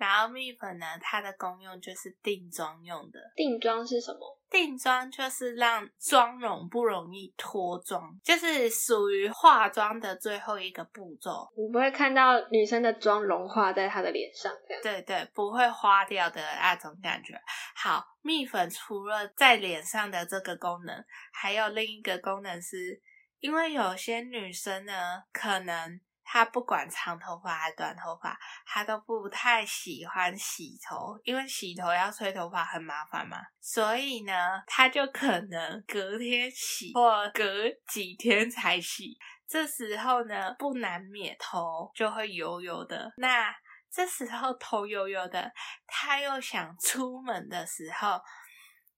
[0.00, 3.20] 然后蜜粉呢，它的功用就是定妆用的。
[3.36, 4.38] 定妆是什么？
[4.48, 11.46] 定妆就是让妆容不容易脱妆，就是属于化妆的最后一个步骤。
[11.54, 17.38] 你不会看到女生的妆融化在她的脸上，这样对对，不会花掉的那种感觉。
[17.76, 23.02] 好，蜜粉除了在脸上的这个功能，还有另一个功能是，
[23.40, 24.94] 因为有些女生呢，
[25.30, 26.00] 可能。
[26.32, 33.38] 他不管长头发还是短头发，他都不太喜欢洗头，因为洗头要吹头发很麻烦嘛。
[33.60, 39.18] 所以呢，他就可能隔天洗，或隔几天才洗。
[39.48, 43.12] 这时候呢，不难免头就会油油的。
[43.16, 43.52] 那
[43.90, 45.50] 这时候头油油的，
[45.88, 48.20] 他又想出门的时候。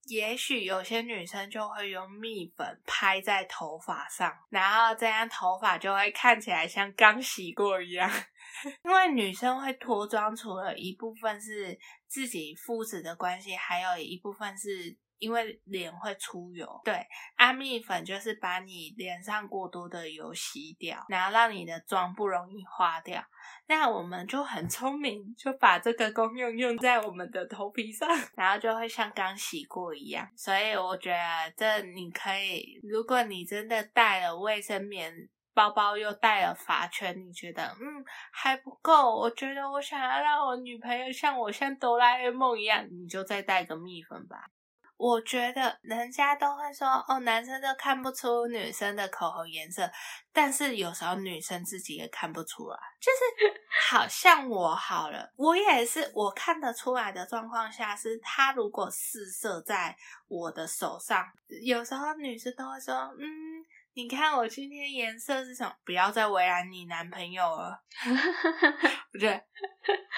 [0.07, 8.11] 也许有些女生就会用蜜粉拍在头发上，然后这样头发就会看起来像刚洗过一样。
[8.85, 14.97] 因为女生会脱妆，除了一部分是自己肤质的关系，还有一部分是。
[15.23, 17.07] 因为脸会出油，对，
[17.37, 23.25] 安蜜粉就是把你脸上过多的油洗掉，然后让你的妆不容易花掉。
[23.69, 30.29] 那我们就很聪明，就把这个功用用在我们的头皮上，然后就会像刚洗过一样。
[30.37, 35.15] 所以我觉得这你可以，如果你真的带了卫生棉
[35.55, 44.51] 包包，又带了发圈，你觉得嗯还不够，我觉得我想要让我女朋友像我像哆啦 A 梦一样，你就再带个蜜粉吧。
[45.03, 49.91] 我觉得人家都会说哦，男生都看不出女生的口红颜色，
[50.33, 52.79] 但是有时候女生自己也看不出来。
[53.01, 53.61] 就是
[53.91, 59.97] 好像我好了，我也是我看得出来的状况下，是他如果试色在
[60.29, 61.27] 我的手上，
[61.65, 63.27] 有时候女生都会说，嗯，
[63.95, 65.75] 你看我今天颜色是什么？
[65.85, 67.83] 不要再为难你男朋友了。
[69.13, 69.43] 我觉得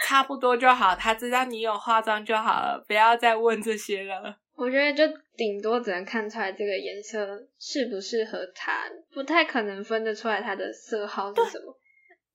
[0.07, 4.41] 差不多就好，他知道你有化妆就好了，不要再问这些了。
[4.57, 5.03] 我觉得就
[5.37, 7.27] 顶多只能看出来这个颜色
[7.59, 11.77] 适不适合他，不太可能分得出来它的色号是什么，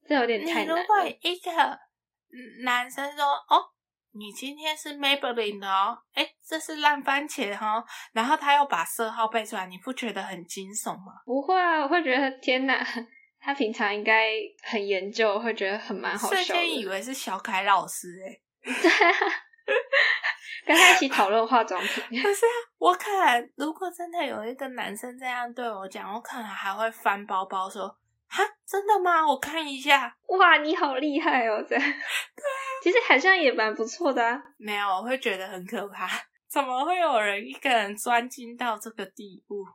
[0.06, 0.68] 这有点太难。
[0.68, 1.80] 如果一个
[2.64, 3.64] 男生说：“哦，
[4.12, 11.14] 你今天是 Maybelline 的哦，哎，这是烂番茄哈。”然后他又把色号背出来，你不觉得很惊悚吗？
[11.26, 12.86] 不会啊，我会觉得天哪，
[13.40, 16.36] 他平常应该很研究，会觉得很蛮好笑。
[16.36, 18.40] 瞬间以为是小凯老师哎。
[18.62, 19.16] 对啊。
[20.66, 22.04] 跟他一起讨论化妆品。
[22.22, 27.88] 可是啊，我可能如果真的有一个男生这样对我讲，我可能还会翻包包说
[28.28, 29.26] ：“哈，真的吗？
[29.26, 31.64] 我看一下。”哇，你好厉害哦！
[31.68, 34.42] 这样 对啊，其实好像也蛮不错的啊。
[34.58, 36.08] 没有，我会觉得很可怕。
[36.50, 39.66] 怎么会有人一个人钻进到这个地步？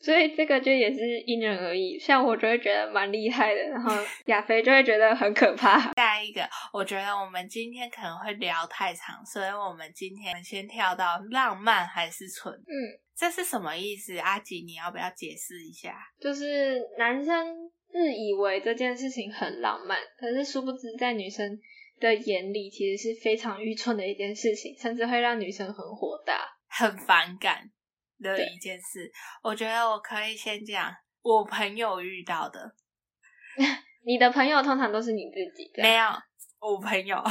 [0.00, 3.92] 所以这个就也是因人而异，像我就会觉得蛮厉害的，然后
[4.26, 5.92] 亚飞就会觉得很可怕。
[5.94, 12.52] 下一个，我觉得我们今天可能会聊太长，所以我们今天先跳到浪漫还是蠢。
[12.52, 12.72] 嗯，
[13.16, 14.16] 这是什么意思？
[14.18, 15.96] 阿吉，你要不要解释一下？
[16.20, 21.58] 就是男生自以为这件事情很浪漫，可是殊不知在女生
[21.98, 27.70] 的眼里，其实是非常愚蠢的一件事情，甚至会让女生很火大、很反感。
[28.20, 29.10] 的一件事，
[29.42, 32.74] 我觉得我可以先讲我朋友遇到的。
[34.04, 35.70] 你的朋友通常都是你自己？
[35.76, 36.08] 没有，
[36.60, 37.20] 我朋友。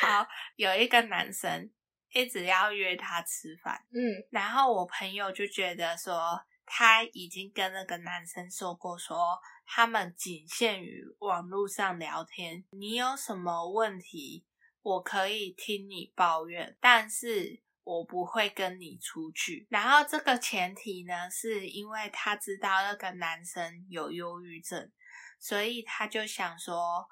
[0.00, 1.70] 好，有一个男生
[2.12, 14.44] 一直要约他吃饭，嗯，然后我朋友就觉得说他已经跟那个男生说过，说他们仅限于网络上聊天，你有什么问题，
[14.82, 17.62] 我可以听你抱怨，但是。
[17.86, 24.90] 我不会跟你出去，然后这个前提呢，是因为他知道那个男生有忧郁症，
[25.38, 27.06] 所以他就想说，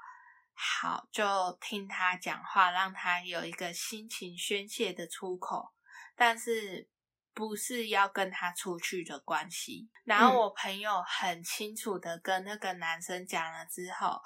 [0.52, 5.72] 好，就听他讲话，让他有一个心情宣泄的出口。
[6.16, 6.88] 但是
[7.32, 9.88] 不是要跟他出去的关系。
[10.02, 14.20] 然后我朋友很清楚的跟那个男生讲了之后，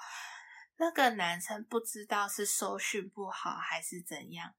[0.77, 4.55] 那个男生不知道是收讯不好还是怎样，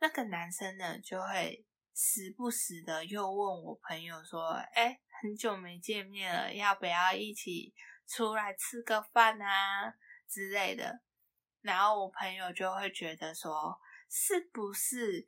[0.00, 7.74] 那个男生呢就会时不时的又问我朋友说：“哎，很久没见面了，要不要一起
[8.08, 9.92] 出来吃个饭啊
[10.28, 11.00] 之类的？”
[11.60, 13.76] 然后我朋友就会觉得说
[14.08, 15.26] ：“是不是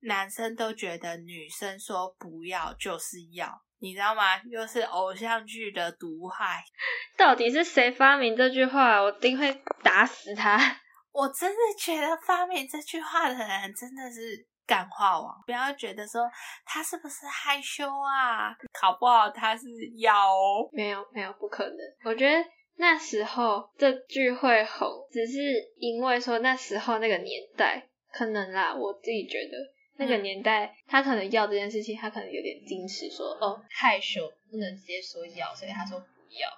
[0.00, 3.62] 男生都觉得女生说不要就是要？
[3.78, 4.40] 你知道吗？
[4.44, 6.64] 又是偶像剧的毒害。
[7.18, 9.02] ”到底是谁发明这句话？
[9.02, 10.80] 我定会打死他！
[11.12, 15.42] 我真的觉得发明这句话的人真的是感化王。
[15.44, 16.22] 不要觉得说
[16.64, 18.56] 他是不是害羞啊？
[18.72, 19.66] 考不好他是
[19.98, 20.68] 要哦。
[20.72, 21.76] 没有没有，不可能。
[22.04, 22.44] 我觉得
[22.76, 25.38] 那时候这句会红，只是
[25.76, 28.74] 因为说那时候那个年代可能啦。
[28.74, 29.58] 我自己觉得
[29.96, 36.02] 那个年代他可能要这件事情，他可能有点矜持，说哦害羞不能直接说要，所以他说。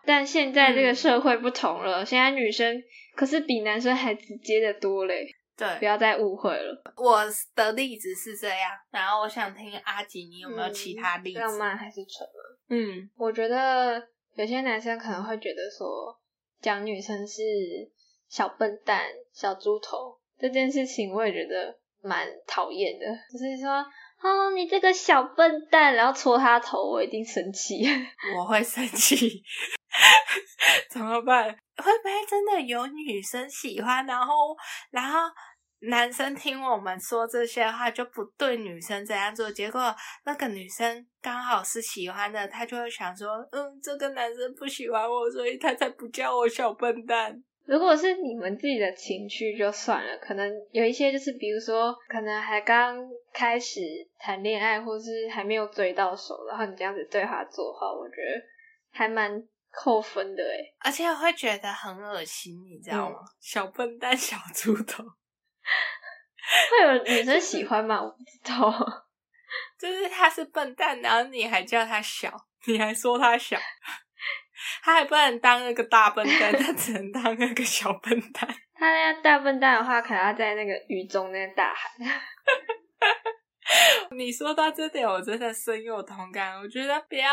[0.06, 2.82] 但现在这个社会不同了，现在女生
[3.14, 5.26] 可是比男生还直接的多嘞。
[5.56, 6.82] 对，不要再误会了。
[6.96, 7.20] 我
[7.54, 11.38] 的例子是这样，然后我想听阿吉，你有没有其他例子？
[11.38, 12.42] 浪漫还是蠢啊？
[12.70, 14.02] 嗯，我觉得
[14.34, 16.18] 有些男生可能会觉得说，
[16.60, 17.42] 讲女生是
[18.28, 23.06] 小笨蛋、小猪头这件事情，我也觉得蛮讨厌的。
[23.32, 23.84] 就是说。
[24.24, 27.84] 哦，你这个小笨蛋，然后戳他头，我一定生气。
[28.34, 29.42] 我会生气，
[30.88, 31.44] 怎么办？
[31.76, 34.56] 会不会真的有女生喜欢，然后
[34.90, 35.18] 然后
[35.80, 39.94] 男生听我们说这些话就不对女生这样做，结果
[40.24, 47.44] 那个女生刚好是喜欢的，他就会想说，嗯，这个男生不喜欢我，所以他才不叫我小笨蛋。
[47.66, 52.98] 如果是你们自己的情绪就算了，可能有一些就是，比如说，可能还刚
[53.32, 53.80] 开始
[54.18, 58.42] 谈恋爱，或是还没有追到手，然后你这样子对他做的话，我觉得
[58.92, 63.16] 还蛮扣分的诶而且会觉得很恶心，你知道吗？
[63.40, 68.02] 小笨蛋，小猪头，会有女生喜欢吗？
[68.02, 68.70] 我不知道，
[69.80, 72.30] 就是他是笨蛋，然后你还叫他小，
[72.66, 73.58] 你还说他小。
[74.84, 78.46] 他还不能当那个大笨蛋，他只能当那个小笨蛋。
[78.76, 81.90] 他那大笨蛋的话，可能要在那个雨中那大喊。
[84.10, 86.54] 你说到这点，我真的深有同感。
[86.60, 87.26] 我觉得不要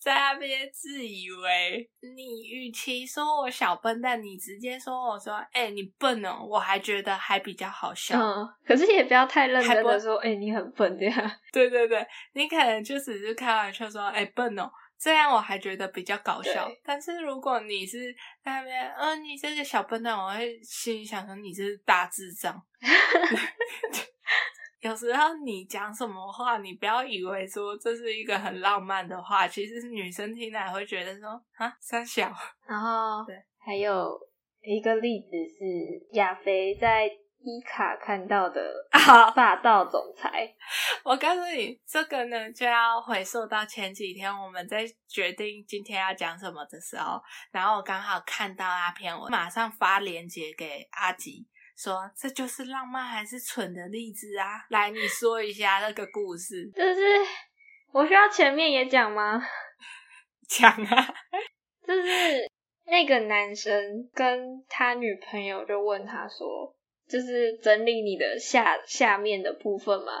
[0.00, 8.18] 在那边自以为，你与其说我小笨蛋，你直接说我说，哎，你笨哦，我还觉得还比较好笑。
[8.20, 11.30] 嗯，可是也不要太认真的说，哎，你很笨这样。
[11.52, 14.68] 对对对，你可能就只是开玩笑说，哎，笨哦。
[14.98, 22.60] 这样我还觉得比较搞笑，但是如果你是在那边，嗯，你这个小笨蛋，我会心里想说你是大智障。
[24.80, 32.32] 有时候你讲什么话，你不要以为说这是一个很浪漫的话，其实是女生听来会觉得说啊，三小。
[32.66, 34.18] 然后对，还有
[34.62, 35.26] 一个例子
[35.58, 37.10] 是亚肥在。
[37.46, 38.60] 伊卡看到的
[39.36, 40.52] 霸道总裁，
[41.04, 47.22] 我告诉你，这个呢就要回溯到前几天我们在决定今天要讲什么的时候，
[47.52, 54.66] 然后我刚好看到那篇，我马上发链接给阿吉，说这就是浪漫还是蠢的例子啊！
[54.70, 56.68] 来，你说一下那个故事。
[56.74, 57.00] 就是
[57.92, 59.40] 我需要前面也讲吗？
[60.50, 61.14] 讲啊，
[61.86, 62.50] 就是
[62.86, 66.74] 那个男生跟他女朋友就问他说。
[67.08, 70.12] 就是整理你的下下面的部分嘛，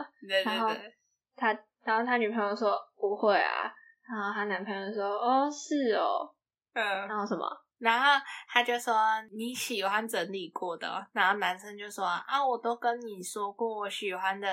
[0.44, 0.68] 然后
[1.34, 1.48] 他，
[1.82, 3.72] 然后他女朋友说不会啊，
[4.08, 6.32] 然后他男朋友说哦是哦，
[6.74, 7.46] 嗯，然后什么？
[7.78, 8.94] 然后他就说
[9.36, 14.48] 你喜欢整理过的，然后男生就说啊我都跟你说过我喜欢的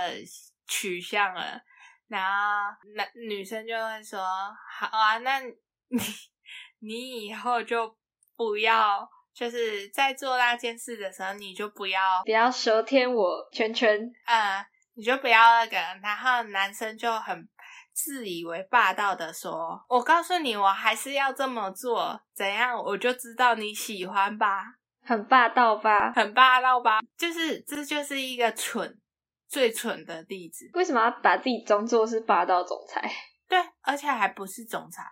[0.67, 1.61] 取向了，
[2.07, 5.53] 然后男女生就会说好啊，那你
[6.81, 7.95] 你以后就
[8.36, 9.07] 不要。
[9.34, 15.77] 就是在做那件事的时候，你就不要不要舌天我圈圈，嗯，你就不要那个。
[16.01, 17.47] 然后男生就很
[17.93, 24.63] 自以为霸道的说：“我告诉你，我还是要这么做，怎样我就知道你喜欢吧？
[25.03, 26.11] 很霸道吧？
[26.13, 26.99] 很霸道吧？
[27.17, 28.99] 就是这就是一个蠢
[29.47, 30.69] 最蠢的例子。
[30.73, 33.11] 为什么要把自己装作是霸道总裁？
[33.49, 35.03] 对，而且还不是总裁，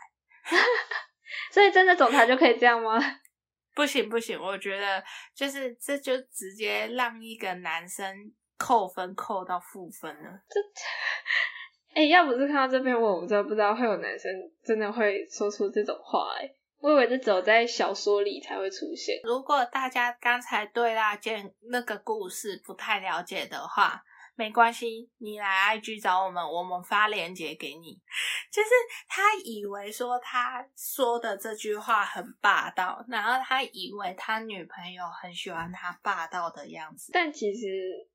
[1.51, 2.99] 所以真的总裁就可以这样吗？”
[3.74, 5.03] 不行不行，我觉得
[5.34, 10.39] 就是这就直接让一个男生扣分扣到负分了。
[10.49, 10.59] 这，
[11.93, 14.32] 哎，要不是看到这篇文，我真的不知道会有男生
[14.63, 16.36] 真的会说出这种话。
[16.39, 16.49] 哎，
[16.80, 19.19] 我以为这只有在小说里才会出现。
[19.24, 24.03] 如果大家刚才对那件那个故事不太了解的话，
[24.36, 28.01] 没关系，你来 IG 找我们，我们发链接给你。
[28.51, 28.69] 就是
[29.07, 37.67] 他以为说他说的这句话很霸道，然后他以为他女朋友很喜欢他霸道的样子，但其实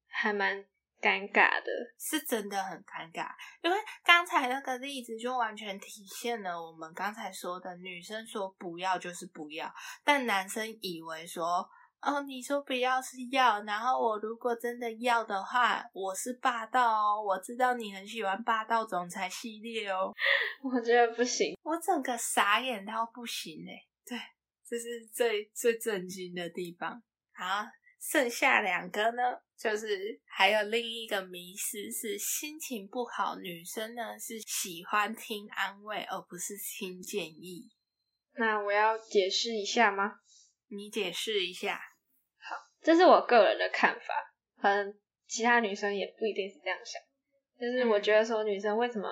[0.09, 0.57] 还蛮
[1.01, 1.71] 尴尬的。
[1.99, 3.29] 是真的很尴尬。
[3.63, 11.69] 因为刚才那个例子就完全体现了我们刚才说的，女生说不要就是不要，但男生以为说。
[12.07, 17.21] 哦，你说不要是要，然后我如果真的要的话，我是霸道哦。
[17.21, 20.15] 我知道你很喜欢霸道总裁系列哦，
[20.63, 23.75] 我觉得不行，我整个傻眼到不行哎。
[24.07, 24.17] 对，
[24.65, 27.03] 这是最最震惊的地方。
[27.33, 27.67] 好，
[28.01, 29.23] 剩下两个呢，
[29.59, 37.69] 就是还有另一个迷思是，心情不好，女生呢是喜欢听安慰而不是听建议。
[38.35, 40.21] 那我要解释一下吗？
[40.69, 41.81] 你解释一下。
[42.87, 44.15] 这是我个人的看法，
[44.63, 44.95] 可能
[45.27, 47.03] 其他女生也不一定是这样想。
[47.59, 49.09] 就是我觉得说，女生为什么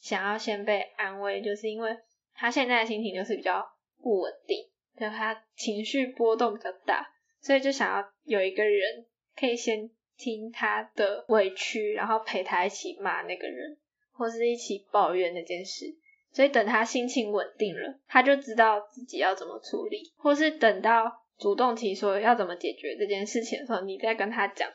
[0.00, 1.94] 想要先被安慰，就是因为
[2.34, 3.68] 她现在的心情就是比较
[4.00, 4.64] 不稳定，
[4.98, 7.06] 就她情绪波动比较大，
[7.42, 9.04] 所以就想要有一个人
[9.36, 13.76] 可以先听她的委屈，然后陪她一起骂那个人，
[14.12, 15.84] 或是一起抱怨那件事。
[16.32, 21.24] 所以等她心情稳定了，她就知道自己要怎么处理，或是等到。
[21.38, 24.68] 主动提说要怎么解决这件事情的时候，你再跟他讲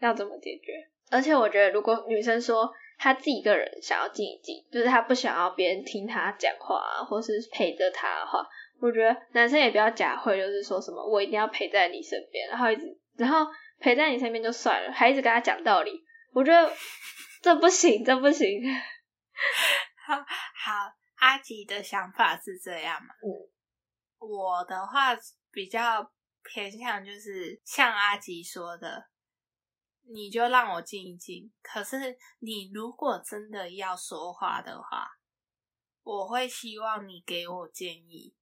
[0.00, 0.72] 要怎么解决。
[1.10, 8.46] 而且我觉得，如果女生说她自己一个人想要静一静，就是她不想要别人听她讲话啊，或是陪着她的话，
[8.80, 12.82] 我觉得男生也不要假会，就是说什么我一定要陪在你身边，然后一直
[13.16, 13.46] 然后
[13.78, 16.02] 陪在你身边就算了，还一直跟他讲道理，
[16.32, 16.72] 我觉得
[17.42, 18.62] 这不行，这不行。
[20.06, 23.14] 好，好，阿吉的想法是这样嘛？
[23.22, 23.28] 嗯，
[24.18, 25.14] 我的话。
[25.52, 29.10] 比较偏向就是像阿吉说的，
[30.08, 31.52] 你就让我静一静。
[31.62, 35.06] 可是你如果真的要说话的话，
[36.02, 38.34] 我会希望你给我建议。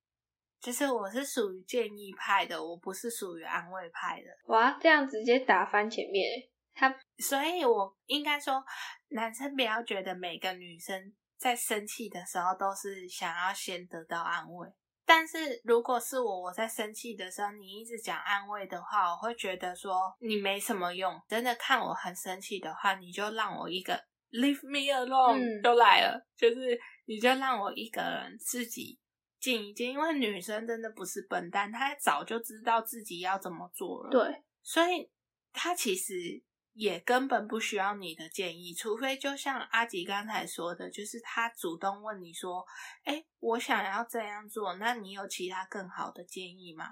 [0.61, 4.27] 就是我是属于建议派的，我不是属于安慰派的。
[4.53, 8.63] 哇，这样直接打翻前面他，所以我应该说，
[9.09, 14.69] 男生不要觉得每个女生在生气的时候都是想要先得到安慰。
[15.13, 21.21] 但是如果是我，我在生气的时候，你一直讲安慰的话，我会觉得说你没什么用。
[21.27, 24.01] 真的看我很生气的话，你就让我一个
[24.31, 29.01] leave me alone 就来了，就是你就让我一个人自己
[29.41, 29.91] 静一静。
[29.91, 34.11] 因为女生真的不是笨蛋，她早就知道自己要怎么做了。
[34.11, 35.11] 对，所以
[35.53, 36.41] 她其实。
[36.73, 42.64] 也根本不需要你的建议，除非就像阿吉刚才说的，就是他主动问你说
[43.05, 46.87] ：“哎，我想要这样做，那你有其他更好的建议吗？”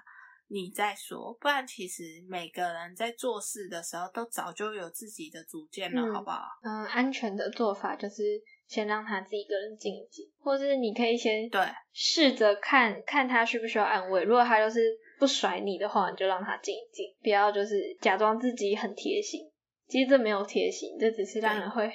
[0.51, 6.41] 你再说，不然其实每个人在做事的时候都早就有自己的主见了，好不好？
[6.62, 8.22] 嗯，安全的做法就是
[8.66, 11.61] 先让他自己一个人静一静，或是你可以先对
[11.93, 14.22] 试着看看他需不需要安慰。
[14.24, 14.81] 如果他就是
[15.18, 19.43] 不甩你的话，你就让他静一静，不要就是假装自己很贴心。
[19.89, 21.91] 其实这没有贴心，这只是让人会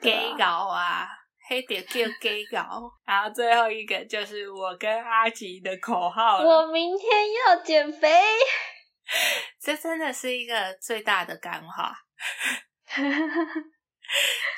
[0.00, 1.06] 给搞啊，
[1.48, 2.90] 黑点就给搞。
[3.06, 7.08] 然后最后一个就是我跟阿吉的口号我明天
[7.46, 8.10] 要减肥。
[9.60, 11.94] 这真的是一个最大的干话。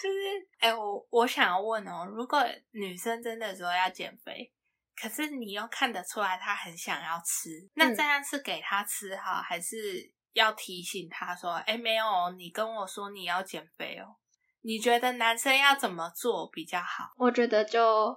[0.03, 4.51] 就是，哎，我我想要问哦，如果女生真的说要减肥，
[4.97, 10.14] 可是你又看得出来她很想要吃，那这样是给她吃好，还是？
[10.35, 12.05] 要提醒他说：“哎，没有，
[12.37, 14.14] 你跟我说你要减肥哦。
[14.61, 17.11] 你觉得男生要怎么做比较好？
[17.16, 18.16] 我觉得就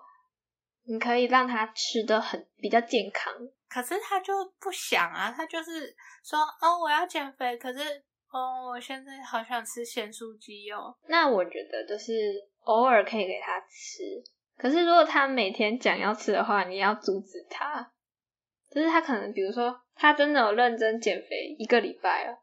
[0.83, 3.33] 你可以让他吃的很比较健康。
[3.69, 7.79] 可是他就不想啊，他就是说哦，我要减肥，可是
[8.31, 10.95] 哦，我现在好想吃咸酥鸡哦。
[11.07, 12.13] 那我觉得就是
[12.61, 14.23] 偶尔可以给他吃，
[14.57, 17.91] 可是如果他每天讲要吃的话，你要阻止他。
[18.69, 22.37] 就是他可能比如说。”他真的有认真减肥一个礼拜了，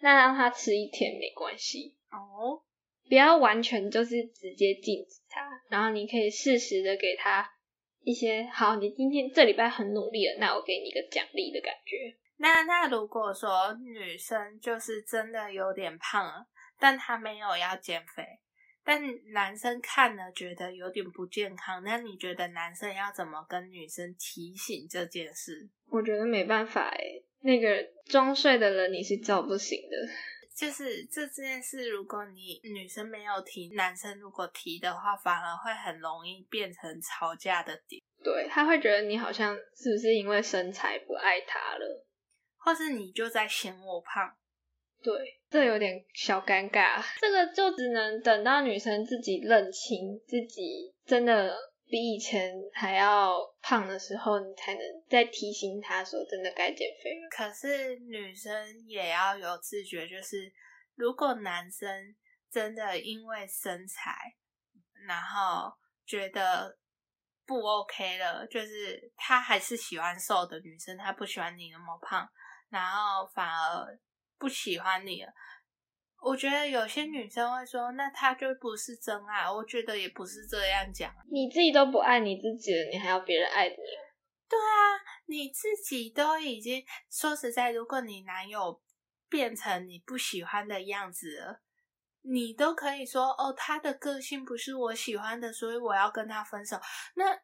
[0.00, 2.62] 那让他吃一天没关系哦，
[3.06, 7.46] 不要完全就是直接禁止他，然后你可以适时的给他
[8.00, 12.16] 一些，好，你今天这礼拜很努力了，那我给你一个奖励的感觉。
[12.38, 16.46] 那那如果说女生就是真的有点胖了，
[16.80, 18.24] 但她没有要减肥。
[18.84, 19.00] 但
[19.32, 25.68] 男生看了觉得有点不健康，那你觉得男生要怎么跟女生提醒这件事？
[25.88, 29.96] 我觉得没办法诶，那个装睡的人你是叫不醒的。
[30.54, 38.00] 就是这件事，如果你女生没有提，男生如果提的话，反而会很容易变成吵架的点。
[38.22, 42.06] 对他会觉得你好像是不是因为身材不爱他了，
[42.56, 44.36] 或是你就在嫌我胖。
[45.02, 47.00] 对，这有点小尴尬。
[47.20, 57.28] 这个就只能等到女生自己认清自己真的比以前还要胖的时候，你才能再提醒她说真的该减肥了。
[57.30, 58.52] 可是女生
[58.88, 60.52] 也要有自觉，就是
[60.96, 61.88] 如果男生
[62.50, 64.10] 真的因为身材，
[65.06, 65.72] 然后
[66.04, 66.76] 觉得
[67.46, 72.28] 不 OK 了，就是他还是喜欢瘦的女生，他不喜欢你那么胖，
[72.70, 73.96] 然后反而
[74.44, 75.32] 不喜欢你了。
[76.20, 79.50] 我觉得有些女生会说，那他就不是真爱。
[79.50, 81.10] 我觉得也不是这样讲。
[81.30, 83.76] 你自己都不爱你自己了，你还要别人爱你？
[84.46, 88.82] 对啊，你自己都已经说实在，如果你男友
[89.30, 91.62] 变成你不喜欢的样子了，
[92.20, 96.78] 你都可以说哦，他的个性不是我喜欢的，所以我要跟他分手。
[97.14, 97.34] 那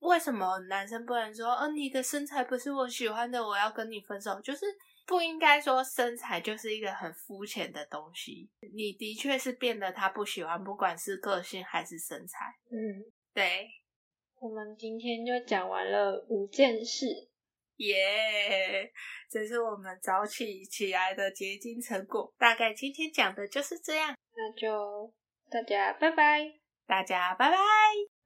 [0.00, 4.40] 为什么男生不能说哦，你的身材不是我喜欢的，我要跟你分手？
[4.40, 4.66] 就是
[5.10, 8.48] 不应该说身材就是一个很肤浅的东西。
[8.72, 12.44] 你的确是变得他不喜欢，不管是个性还是身材。
[12.70, 13.02] 嗯，
[13.34, 13.68] 对，
[14.38, 17.06] 我们今天就讲完了五件事。
[17.78, 18.92] 耶
[19.28, 22.32] 这是我们早起起来的结晶成果。
[22.38, 25.12] 大概今天讲的就是这样，那就
[25.50, 26.52] 大家拜拜。
[26.86, 28.19] 大家拜拜。